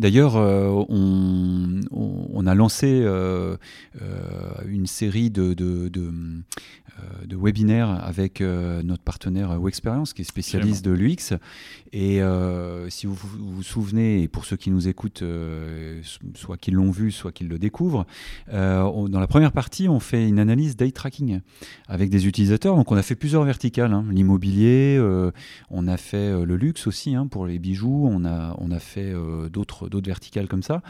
[0.00, 3.58] D'ailleurs, euh, on, a lancé euh,
[4.00, 10.90] euh, une série de, de, de, webinaires avec notre partenaire Wexperience, qui est spécialiste de
[10.90, 11.36] l'UX.
[11.92, 12.20] Et
[12.88, 15.22] si vous, vous, souvenez, et pour ceux qui nous écoutent,
[16.34, 18.06] soit qu'ils l'ont vu, soit qu'ils le découvrent,
[18.50, 21.40] dans la première partie, on fait une analyse day tracking
[21.88, 22.74] avec des utilisateurs.
[22.74, 24.06] Donc, on a fait plusieurs verticales hein.
[24.10, 24.98] l'immobilier,
[25.68, 29.12] on a fait le luxe aussi hein, pour les bijoux, on a, on a fait
[29.52, 30.82] d'autres d'autres verticales comme ça.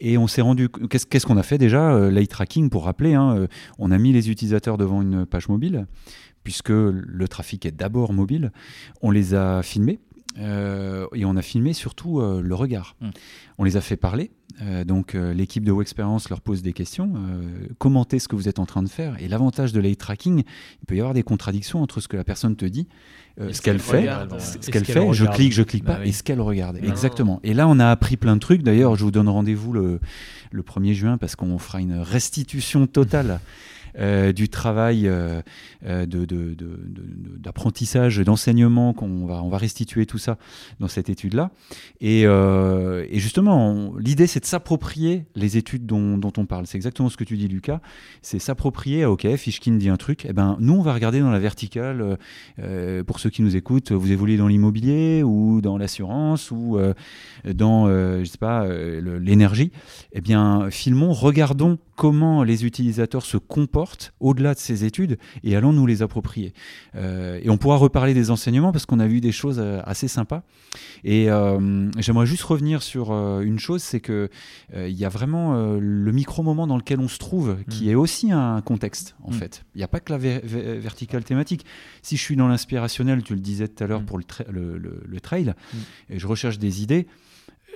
[0.00, 0.68] Et on s'est rendu.
[0.68, 3.46] Qu'est-ce qu'on a fait déjà euh, L'eye tracking, pour rappeler, hein, euh,
[3.78, 5.86] on a mis les utilisateurs devant une page mobile,
[6.42, 8.52] puisque le trafic est d'abord mobile.
[9.02, 10.00] On les a filmés.
[10.36, 12.96] Euh, et on a filmé surtout le regard.
[13.00, 13.10] Mmh.
[13.58, 14.32] On les a fait parler.
[14.84, 17.12] donc l'équipe de Experience leur pose des questions.
[17.78, 19.22] commentez ce que vous êtes en train de faire.
[19.22, 20.42] Et l'avantage de l'eye tracking,
[20.82, 22.88] il peut y avoir des contradictions entre ce que la personne te dit
[23.40, 26.22] euh, ce qu'elle fait, ce qu'elle fait, je clique, je clique pas, bah et ce
[26.22, 26.78] qu'elle regarde.
[26.82, 27.40] Exactement.
[27.42, 28.62] Et là, on a appris plein de trucs.
[28.62, 30.00] D'ailleurs, je vous donne rendez-vous le,
[30.52, 33.40] le 1er juin parce qu'on fera une restitution totale
[33.96, 35.08] du travail
[37.38, 40.36] d'apprentissage, d'enseignement, qu'on va, on va restituer tout ça
[40.80, 41.50] dans cette étude-là.
[42.00, 42.26] Et,
[43.12, 46.66] justement, l'idée, c'est de s'approprier les études dont, dont on parle.
[46.66, 47.80] C'est exactement ce que tu dis, Lucas.
[48.22, 51.38] C'est s'approprier, ok, Fishkin dit un truc, eh ben, nous, on va regarder dans la
[51.38, 52.18] verticale,
[53.06, 56.78] pour ceux qui nous écoutent, vous évoluez dans l'immobilier ou dans l'assurance ou
[57.44, 59.70] dans, je sais pas, l'énergie,
[60.12, 63.83] eh bien, filmons, regardons comment les utilisateurs se comportent
[64.20, 66.52] au-delà de ces études et allons nous les approprier.
[66.94, 70.08] Euh, et on pourra reparler des enseignements parce qu'on a vu des choses euh, assez
[70.08, 70.42] sympas.
[71.04, 74.28] Et euh, j'aimerais juste revenir sur une chose, c'est que
[74.74, 77.90] il y a vraiment le micro-moment dans lequel on se trouve qui mm.
[77.90, 79.34] est aussi un contexte, en mm.
[79.34, 79.64] fait.
[79.74, 81.64] Il n'y a pas que la verticale thématique.
[82.02, 84.06] Si je suis dans l'inspirationnel, tu le disais tout à l'heure mm.
[84.06, 85.54] pour le, le, trail,
[86.10, 87.06] et je recherche des idées,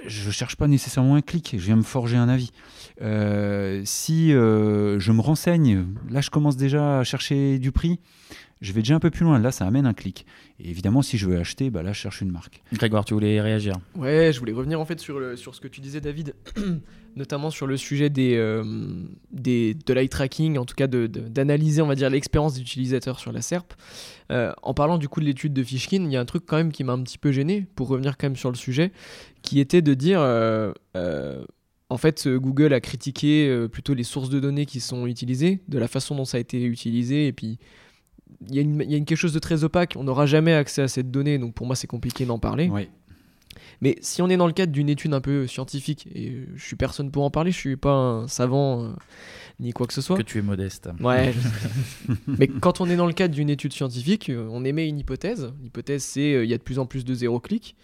[0.07, 2.53] je cherche pas nécessairement un clic, je viens me forger un avis.
[3.01, 8.01] Euh, si euh, je me renseigne, là je commence déjà à chercher du prix,
[8.61, 10.27] je vais déjà un peu plus loin, là ça amène un clic.
[10.59, 12.63] Et évidemment, si je veux acheter, bah là je cherche une marque.
[12.73, 15.69] Grégoire, tu voulais réagir Ouais, je voulais revenir en fait sur, le, sur ce que
[15.69, 16.35] tu disais, David,
[17.17, 18.65] notamment sur le sujet des, euh,
[19.31, 23.43] des, de l'eye tracking, en tout cas d'analyser, on va dire, l'expérience d'utilisateur sur la
[23.43, 23.75] SERP.
[24.33, 26.57] Euh, en parlant du coup de l'étude de Fishkin, il y a un truc quand
[26.57, 28.93] même qui m'a un petit peu gêné, pour revenir quand même sur le sujet,
[29.43, 30.21] qui était de dire.
[30.21, 30.73] Euh,
[31.91, 35.89] en fait, Google a critiqué plutôt les sources de données qui sont utilisées, de la
[35.89, 37.59] façon dont ça a été utilisé, et puis
[38.49, 39.95] il y, a une, quelque chose de très opaque.
[39.97, 42.71] On n'aura jamais accès à cette donnée, donc pour moi, c'est compliqué d'en parler.
[43.81, 46.77] Mais si on est dans le cadre d'une étude un peu scientifique, et je suis
[46.77, 48.89] personne pour en parler, je suis pas un savant euh,
[49.61, 50.17] ni quoi que ce soit.
[50.17, 50.89] Que tu es modeste.
[51.01, 51.33] Ouais.
[52.27, 55.53] Mais quand on est dans le cadre d'une étude scientifique, euh, on émet une hypothèse.
[55.63, 57.77] L'hypothèse, c'est euh, il y a de plus en plus de zéro clic.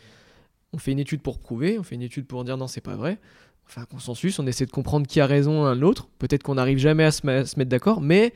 [0.73, 2.97] On fait une étude pour prouver, on fait une étude pour dire non, c'est pas
[2.97, 3.19] vrai.
[3.67, 6.09] On fait un consensus, on essaie de comprendre qui a raison l'un l'autre.
[6.19, 8.35] Peut-être qu'on n'arrive jamais à se, se mettre d'accord, mais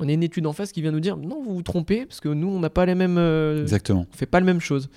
[0.00, 2.20] on a une étude en face qui vient nous dire non, vous vous trompez, parce
[2.20, 3.18] que nous, on n'a pas les mêmes.
[3.18, 4.06] Euh, Exactement.
[4.12, 4.88] On fait pas la même chose.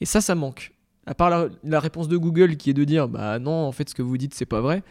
[0.00, 0.72] Et ça, ça manque.
[1.06, 3.94] À part la, réponse de Google qui est de dire bah non, en fait, ce
[3.94, 4.82] que vous dites, c'est pas vrai.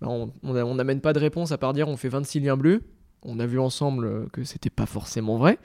[0.00, 2.82] Bah, on n'amène pas de réponse à part dire on fait 26 liens bleus.
[3.22, 5.58] On a vu ensemble euh, que c'était pas forcément vrai.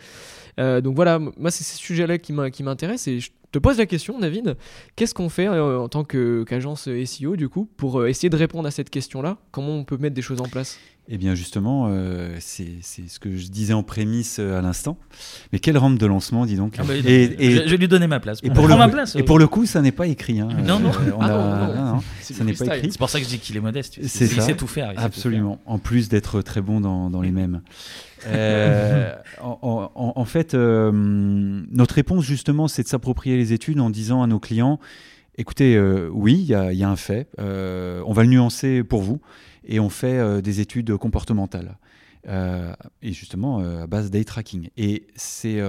[0.59, 4.19] Euh, donc voilà, moi, c'est ce sujet-là qui m'intéresse et je te pose la question,
[4.19, 4.57] David.
[4.95, 8.89] Qu'est-ce qu'on fait en tant qu'agence SEO, du coup, pour essayer de répondre à cette
[8.89, 9.37] question-là?
[9.51, 10.77] Comment on peut mettre des choses en place?
[11.07, 14.97] Eh bien justement, euh, c'est ce que je disais en prémisse euh, à l'instant.
[15.53, 16.75] Mais quelle rampe de lancement, dis donc.
[16.79, 18.39] Ah bah, et, je, vais lui donner ma place.
[18.41, 20.39] Et pour, le, ma place, et pour le coup, ça n'est pas écrit.
[20.39, 20.49] Hein.
[20.65, 20.89] Non, non.
[20.89, 22.91] Euh, ah ça n'est pas écrit.
[22.91, 23.97] C'est pour ça que je dis qu'il est modeste.
[24.01, 24.93] Il sait tout faire.
[24.97, 25.59] Absolument.
[25.67, 27.61] En plus d'être très bon dans, dans les mêmes.
[29.43, 34.39] en, en, fait, notre réponse justement, c'est de s'approprier les études en disant à nos
[34.39, 34.79] clients,
[35.37, 35.79] écoutez,
[36.11, 39.21] oui, il y, y, a un fait, on va le nuancer pour vous
[39.65, 41.77] et on fait euh, des études comportementales.
[42.27, 42.73] Euh,
[43.03, 44.69] et justement euh, à base d'eye tracking.
[44.77, 45.61] Et ces,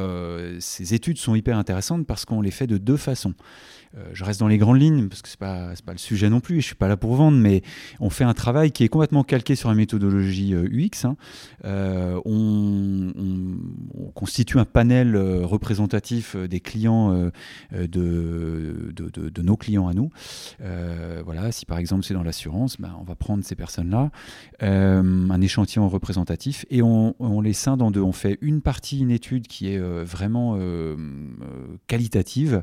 [0.61, 3.35] ces, études sont hyper intéressantes parce qu'on les fait de deux façons.
[3.96, 6.40] Euh, je reste dans les grandes lignes parce que c'est pas pas le sujet non
[6.40, 6.61] plus.
[6.61, 7.62] Je suis pas là pour vendre, mais
[8.00, 11.04] on fait un travail qui est complètement calqué sur la méthodologie UX.
[11.04, 11.16] Euh, hein.
[11.64, 13.12] euh, on,
[14.14, 17.30] constitue un panel représentatif des clients
[17.72, 20.11] de, de, nos clients à nous.
[21.24, 24.11] voilà, si par exemple c'est dans l'assurance, ben, on va prendre ces personnes-là,
[24.61, 28.00] un échantillon représentatif et on, les scinde en deux.
[28.00, 30.59] On fait une partie, une étude qui est vraiment
[31.87, 32.62] qualitative.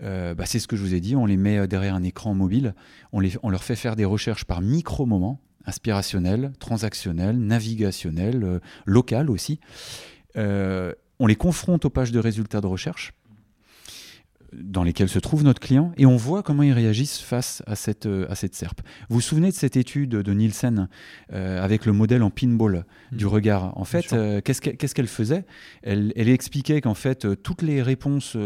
[0.00, 2.32] Bah, c'est ce que je vous ai dit, on les met euh, derrière un écran
[2.32, 2.74] mobile,
[3.12, 9.58] on, leur fait faire des recherches par micro-moments, inspirationnels, transactionnels, navigationnels, euh, local aussi.
[10.36, 13.14] Euh, on les confronte aux pages de résultats de recherche
[14.52, 18.06] dans lesquels se trouve notre client et on voit comment ils réagissent face à cette,
[18.06, 18.80] euh, à cette SERP.
[19.08, 20.88] Vous vous souvenez de cette étude de Nielsen
[21.32, 23.28] euh, avec le modèle en pinball du hmm.
[23.28, 23.78] regard?
[23.78, 25.44] En fait, euh, qu'est-ce qu'elle faisait?
[25.82, 28.36] Elle, elle, expliquait qu'en fait, toutes les réponses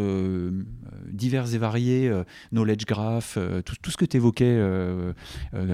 [1.10, 2.10] diverses et variées,
[2.52, 4.58] knowledge graph, tout, tout, ce que tu évoquais,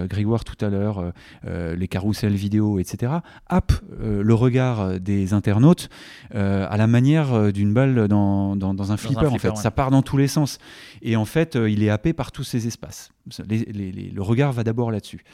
[0.08, 1.12] Grégoire, tout à l'heure,
[1.44, 3.12] les carousels vidéo, etc.,
[3.46, 5.88] happe le regard des internautes
[6.34, 9.26] à la manière d'une balle dans, dans, un flipper.
[9.26, 10.58] en fait, ça part dans tous les sens.
[11.02, 13.10] Et en fait, euh, il est happé par tous ces espaces.
[13.38, 15.24] le regard va d'abord là-dessus.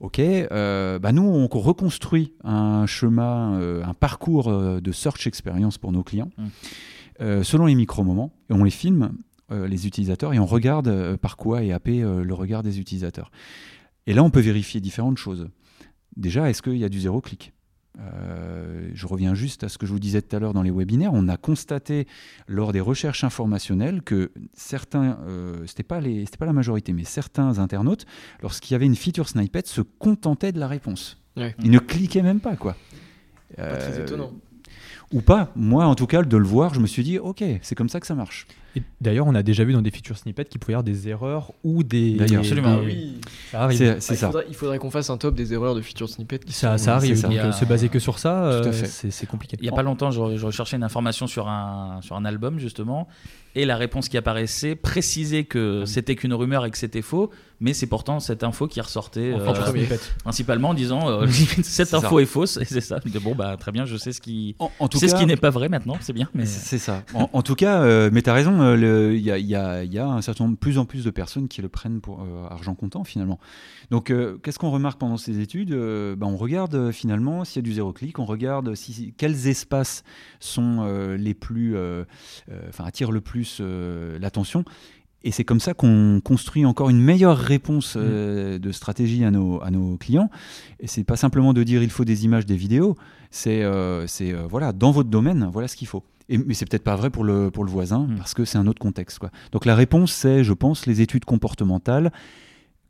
[0.00, 5.92] Ok, euh, bah nous, on reconstruit un chemin, euh, un parcours de search experience pour
[5.92, 7.42] nos clients, mmh.
[7.42, 9.12] selon les micro-moments, et on les filme,
[9.50, 13.30] les utilisateurs, et on regarde par quoi est happé le regard des utilisateurs.
[14.06, 15.48] Et là, on peut vérifier différentes choses.
[16.16, 17.52] Déjà, est-ce qu'il y a du zéro clic?
[18.00, 20.70] Euh, je reviens juste à ce que je vous disais tout à l'heure dans les
[20.70, 21.12] webinaires.
[21.12, 22.06] On a constaté
[22.48, 27.04] lors des recherches informationnelles que certains, euh, c'était pas les, c'était pas la majorité, mais
[27.04, 28.06] certains internautes,
[28.42, 31.18] lorsqu'il y avait une feature snippet, se contentaient de la réponse.
[31.36, 32.76] Ils ne cliquaient même pas, quoi.
[33.56, 34.32] Pas très Euh, étonnant.
[35.12, 35.50] Ou pas.
[35.56, 38.00] Moi, en tout cas, de le voir, je me suis dit, ok, c'est comme ça
[38.00, 38.46] que ça marche.
[39.00, 41.52] D'ailleurs, on a déjà vu dans des feature snippets qu'il pouvait y avoir des erreurs
[41.64, 42.14] ou des.
[42.14, 42.40] D'ailleurs.
[42.40, 43.20] Absolument, des- oui.
[43.50, 43.78] Ça arrive.
[43.78, 44.26] C'est c'est Ah, il ça.
[44.28, 46.38] faudrait, il faudrait qu'on fasse un top des erreurs de feature snippet.
[46.38, 47.16] Qui Ça, sont- ça arrive.
[47.16, 47.28] ça.
[47.28, 48.86] Donc, a- euh, se baser que sur ça, Tout à euh, fait.
[48.86, 49.56] c'est c'est compliqué.
[49.60, 52.58] Il n'y a pas longtemps, je, je recherchais une information sur un, sur un album,
[52.58, 53.08] justement,
[53.54, 57.30] et la réponse qui apparaissait précisait que c'était qu'une rumeur et que c'était faux,
[57.60, 59.52] mais c'est pourtant cette info qui ressortait En euh,
[60.24, 61.26] principalement en disant euh,
[61.62, 62.98] cette info est fausse, et c'est ça.
[63.00, 65.20] De, bon, bah très bien, je sais ce qui, En, en tout c'est cas, ce
[65.20, 66.28] qui n'est pas vrai maintenant, c'est bien.
[66.34, 66.46] Mais...
[66.46, 67.02] C'est ça.
[67.14, 69.98] En, en tout cas, euh, mais tu as raison, euh, il y, a, y y
[69.98, 73.04] un certain nombre, plus en plus de personnes qui le prennent pour euh, argent comptant
[73.04, 73.38] finalement.
[73.90, 77.66] Donc, euh, qu'est-ce qu'on remarque pendant ces études ben, On regarde finalement s'il y a
[77.68, 80.04] du zéro clic, on regarde si, quels espaces
[80.40, 80.84] sont
[81.18, 81.76] les plus,
[82.68, 84.64] enfin, attirent le plus l'attention.
[85.24, 89.62] Et c'est comme ça qu'on construit encore une meilleure réponse euh, de stratégie à nos,
[89.62, 90.30] à nos clients.
[90.80, 92.96] Et c'est pas simplement de dire il faut des images, des vidéos.
[93.34, 96.04] C'est euh, euh, voilà, dans votre domaine, voilà ce qu'il faut.
[96.28, 98.16] Et, mais c'est peut-être pas vrai pour le, pour le voisin Mm.
[98.18, 99.18] parce que c'est un autre contexte.
[99.18, 99.30] Quoi.
[99.52, 102.12] Donc la réponse, c'est, je pense, les études comportementales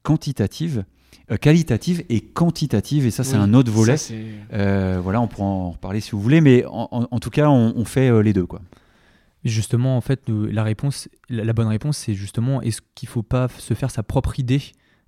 [0.02, 0.84] quantitatives,
[1.30, 3.06] euh, qualitatives et quantitatives.
[3.06, 3.96] Et ça, c'est un autre volet.
[3.96, 4.14] ça,
[4.52, 7.48] Euh, voilà, on pourra en reparler si vous voulez, mais en, en- en tout cas,
[7.48, 8.46] on, on fait euh, les deux.
[8.46, 8.60] Quoi.
[9.44, 13.12] Justement, en fait, nous, la réponse, la, la bonne réponse, c'est justement est-ce qu'il ne
[13.12, 14.62] faut pas se faire sa propre idée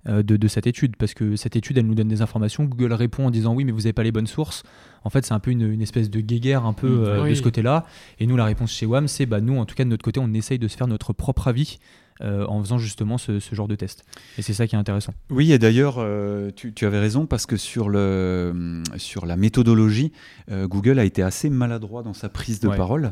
[0.07, 2.63] de, de cette étude Parce que cette étude, elle nous donne des informations.
[2.65, 4.63] Google répond en disant oui, mais vous n'avez pas les bonnes sources.
[5.03, 7.03] En fait, c'est un peu une, une espèce de guéguerre un peu Mm.
[7.05, 7.85] euh, de ce côté-là.
[8.19, 10.19] Et nous, la réponse chez WAM, c'est bah, nous, en tout cas, de notre côté,
[10.19, 11.79] on essaye de se faire notre propre avis
[12.21, 14.05] euh, en faisant justement ce, ce genre de test.
[14.37, 15.13] Et c'est ça qui est intéressant.
[15.29, 20.13] Oui, et d'ailleurs, euh, tu, tu avais raison parce que sur, le, sur la méthodologie,
[20.49, 23.11] euh, Google a été assez maladroit dans sa prise de Ouais, parole,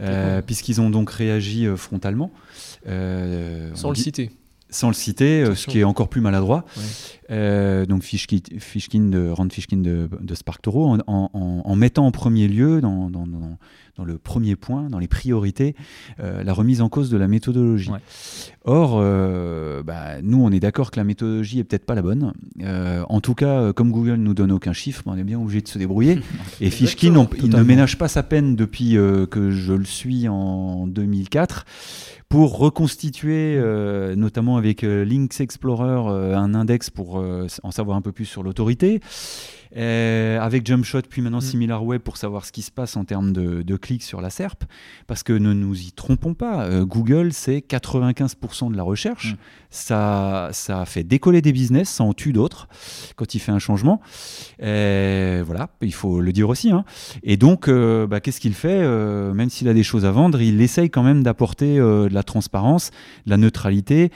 [0.00, 2.32] euh, puisqu'ils ont donc réagi euh, frontalement.
[2.86, 4.30] Euh, Sans le dit- citer.
[4.70, 6.64] Sans le citer, euh, ce qui est encore plus maladroit.
[6.76, 6.82] Ouais.
[7.30, 12.06] Euh, donc Fishkin, Fishkin de Rand Fishkin de, de SparkToro, en, en- en- en mettant
[12.06, 13.58] en premier lieu, dans, dans- dans-
[13.98, 15.74] dans le premier point, dans les priorités,
[16.20, 17.90] euh, la remise en cause de la méthodologie.
[17.90, 17.98] Ouais.
[18.64, 22.32] Or, euh, bah, nous, on est d'accord que la méthodologie est peut-être pas la bonne.
[22.62, 25.68] Euh, en tout cas, comme Google nous donne aucun chiffre, on est bien obligé de
[25.68, 26.20] se débrouiller.
[26.60, 30.28] Et Fishkin, on- il ne ménage pas sa peine depuis euh, que je le suis
[30.28, 31.64] en 2004
[32.28, 37.96] pour reconstituer, euh, notamment avec euh, Links Explorer, euh, un index pour euh, en savoir
[37.96, 39.00] un peu plus sur l'autorité.
[39.76, 41.42] Euh, avec Jumpshot, puis maintenant Mm.
[41.42, 44.64] SimilarWeb pour savoir ce qui se passe en termes de, de clics sur la SERP.
[45.06, 49.32] Parce que ne nous y trompons pas, euh, Google, c'est 95% de la recherche.
[49.34, 49.36] Mm.
[49.70, 52.68] Ça, ça fait décoller des business, ça en tue d'autres
[53.16, 54.00] quand il fait un changement.
[54.62, 56.70] Euh, voilà, il faut le dire aussi.
[56.70, 56.84] hein.
[57.22, 60.40] Et donc, euh, bah, qu'est-ce qu'il fait Euh, Même s'il a des choses à vendre,
[60.40, 62.90] il essaye quand même d'apporter euh, de la transparence,
[63.26, 64.10] de la neutralité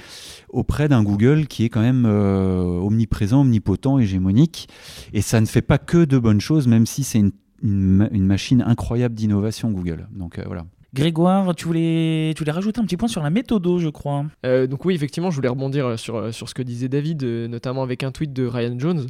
[0.53, 4.69] auprès d'un Google qui est quand même euh, omniprésent, omnipotent, hégémonique.
[5.13, 8.09] Et ça ne fait pas que de bonnes choses, même si c'est une, une ma-
[8.11, 10.09] une machine incroyable d'innovation, Google.
[10.13, 10.65] Donc euh, voilà.
[10.95, 14.27] Grégoire, tu voulais, tu voulais rajouter un petit point sur la méthodo, je crois.
[14.45, 17.23] Euh, donc oui, effectivement, je voulais rebondir euh, sur, euh, sur ce que disait David,
[17.25, 19.07] notamment avec un tweet de Ryan Jones,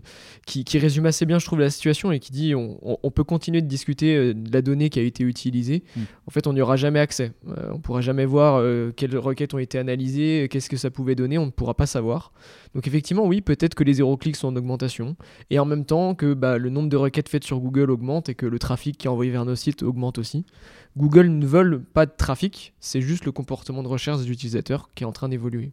[0.47, 3.11] qui, qui résume assez bien, je trouve, la situation et qui dit on, on- on
[3.11, 5.83] peut continuer de discuter de la donnée qui a été utilisée.
[5.97, 6.01] Mm.
[6.29, 7.33] En fait, on n'y aura jamais accès.
[7.49, 11.17] Euh, on pourra jamais voir euh, quelles requêtes ont été analysées, qu'est-ce que ça pouvait
[11.17, 12.33] donner, on ne pourra pas savoir.
[12.77, 15.17] Donc effectivement, oui, peut-être que les zéro clics sont en augmentation,
[15.51, 18.35] et en même temps que bah, le nombre de requêtes faites sur Google augmente et
[18.37, 20.47] que le trafic qui est envoyé vers nos sites augmente aussi.
[20.97, 25.05] Google ne veulent pas de trafic, c'est juste le comportement de recherche des utilisateurs qui
[25.05, 25.73] est en train d'évoluer.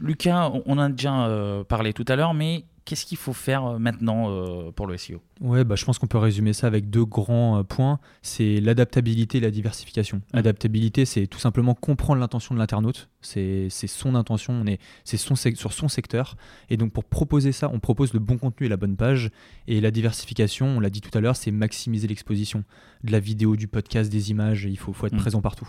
[0.00, 3.78] Lucas, on- a déjà euh, parlé tout à l'heure, mais qu'est-ce qu'il faut faire euh,
[3.78, 7.04] maintenant euh, pour le SEO Ouais, bah, je pense qu'on peut résumer ça avec deux
[7.04, 8.00] grands points.
[8.22, 10.22] C'est l'adaptabilité et la diversification.
[10.32, 10.38] Mm.
[10.38, 13.08] Adaptabilité, c'est tout simplement comprendre l'intention de l'internaute.
[13.20, 16.36] C'est c'est son intention, on est, c'est son sur son secteur.
[16.70, 19.30] Et donc pour proposer ça, on propose le bon contenu et la bonne page.
[19.66, 22.64] Et la diversification, on l'a dit tout à l'heure, c'est maximiser l'exposition
[23.04, 24.64] de la vidéo, du podcast, des images.
[24.64, 25.18] Il faut, faut être Mm.
[25.18, 25.68] présent partout.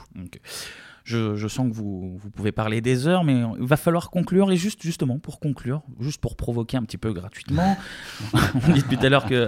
[1.10, 4.52] Je, je sens que vous, vous pouvez parler des heures, mais il va falloir conclure.
[4.52, 7.78] Et juste justement, pour conclure, juste pour provoquer un petit peu gratuitement,
[8.34, 9.48] on dit depuis tout à l'heure qu'il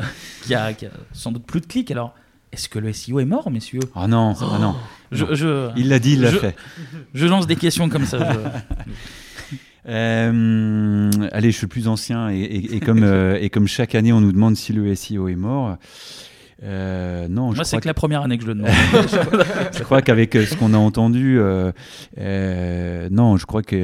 [0.49, 1.91] y, a qu'il y a sans doute plus de clics.
[1.91, 2.15] Alors,
[2.51, 3.79] est-ce que le SEO est mort, messieurs?
[3.95, 4.75] Ah non, ah non.
[5.11, 6.55] je, je, Il l'a dit, il l'a fait.
[7.13, 8.33] je lance des questions comme ça.
[8.33, 8.39] je-
[9.87, 13.95] Euh, allez, je suis le plus ancien et, et- et comme, euh, et comme chaque
[13.95, 15.77] année on nous demande si le SEO est mort.
[16.63, 18.71] Euh, non, Moi, c'est que la première année que je le demande.
[19.73, 21.71] Je crois qu'avec euh, ce qu'on a entendu, euh,
[22.19, 23.77] euh, non, je crois qu'il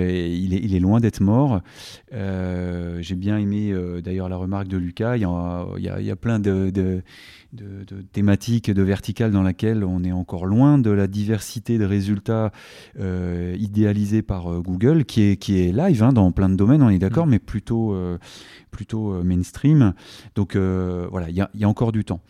[0.53, 1.61] est, il est loin d'être mort.
[2.13, 5.15] Euh, J'ai bien aimé d'ailleurs la remarque de Lucas.
[5.17, 7.01] Il y a, il y a- il y a plein de, de-
[7.53, 11.85] de, de thématique, de verticale dans laquelle on est encore loin de la diversité de
[11.85, 12.51] résultats
[12.99, 16.81] euh, idéalisés par euh, Google, qui est, qui est live hein, dans plein de domaines,
[16.81, 17.31] on est d'accord, mm.
[17.31, 18.17] mais plutôt, euh,
[18.71, 19.93] plutôt mainstream.
[20.35, 22.21] Donc voilà, il y, y, a encore du temps.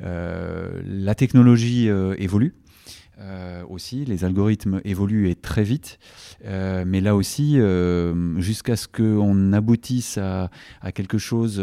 [0.00, 2.54] la technologie évolue.
[3.18, 4.04] Euh, aussi.
[4.04, 5.98] Les algorithmes évoluent et très vite.
[6.44, 10.50] Euh, mais là aussi, euh, jusqu'à ce qu'on aboutisse à,
[10.82, 11.58] à, quelque chose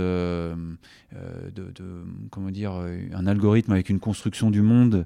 [1.56, 2.74] de, de, comment dire,
[3.14, 5.06] un algorithme avec une construction du monde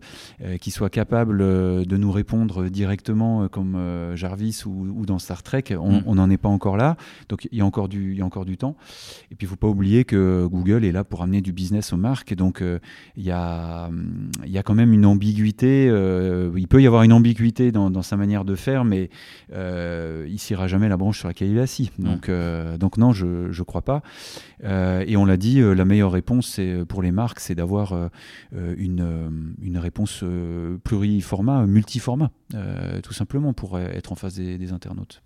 [0.62, 3.78] qui soit capable de nous répondre directement comme
[4.16, 6.16] Jarvis ou, ou, dans Star Trek, on mm.
[6.16, 6.98] n'en est pas encore là.
[7.30, 8.76] Donc il y a encore du, il y a encore du temps.
[9.32, 11.94] Et puis il ne faut pas oublier que Google est là pour amener du business
[11.94, 12.34] aux marques.
[12.34, 12.62] Donc
[13.16, 13.90] il y, a,
[14.46, 15.88] il y a quand même une ambiguïté.
[15.90, 19.10] Euh, il peut y avoir une ambiguïté dans, sa manière de faire, mais
[19.54, 21.92] euh, il s'ira jamais la branche sur laquelle il est assis.
[21.98, 22.04] Mm.
[22.04, 24.02] Donc, euh, donc non, je ne crois pas.
[24.64, 28.10] et on l'a dit, la meilleure réponse pour les marques, c'est d'avoir
[28.52, 30.24] une, une réponse
[30.84, 32.32] pluriformat, multiformat,
[33.04, 35.22] tout simplement pour être en face des internautes.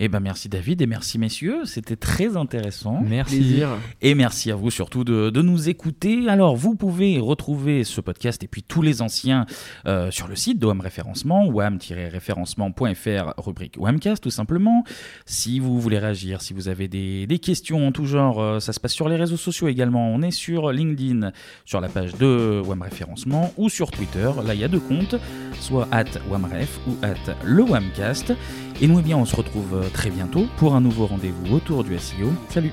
[0.00, 3.00] Eh ben merci David et merci messieurs, c'était très intéressant.
[3.04, 3.62] Merci.
[4.00, 6.28] Et merci à vous surtout de, nous écouter.
[6.28, 9.44] Alors vous pouvez retrouver ce podcast et puis tous les anciens
[9.86, 14.84] euh, sur le site de WAM Référencement, wam-référencement.fr, rubrique WAMcast tout simplement.
[15.26, 18.78] Si vous voulez réagir, si vous avez des, questions en tout genre, euh, ça se
[18.78, 20.10] passe sur les réseaux sociaux également.
[20.10, 21.32] On est sur LinkedIn,
[21.64, 24.30] sur la page de WAM Référencement ou sur Twitter.
[24.46, 25.16] Là il y a deux comptes,
[25.60, 28.32] soit at WAMREF ou at le WAMcast.
[28.80, 31.82] Et nous, eh bien, on se retrouve euh, très bientôt pour un nouveau rendez-vous autour
[31.82, 32.32] du SEO.
[32.48, 32.72] Salut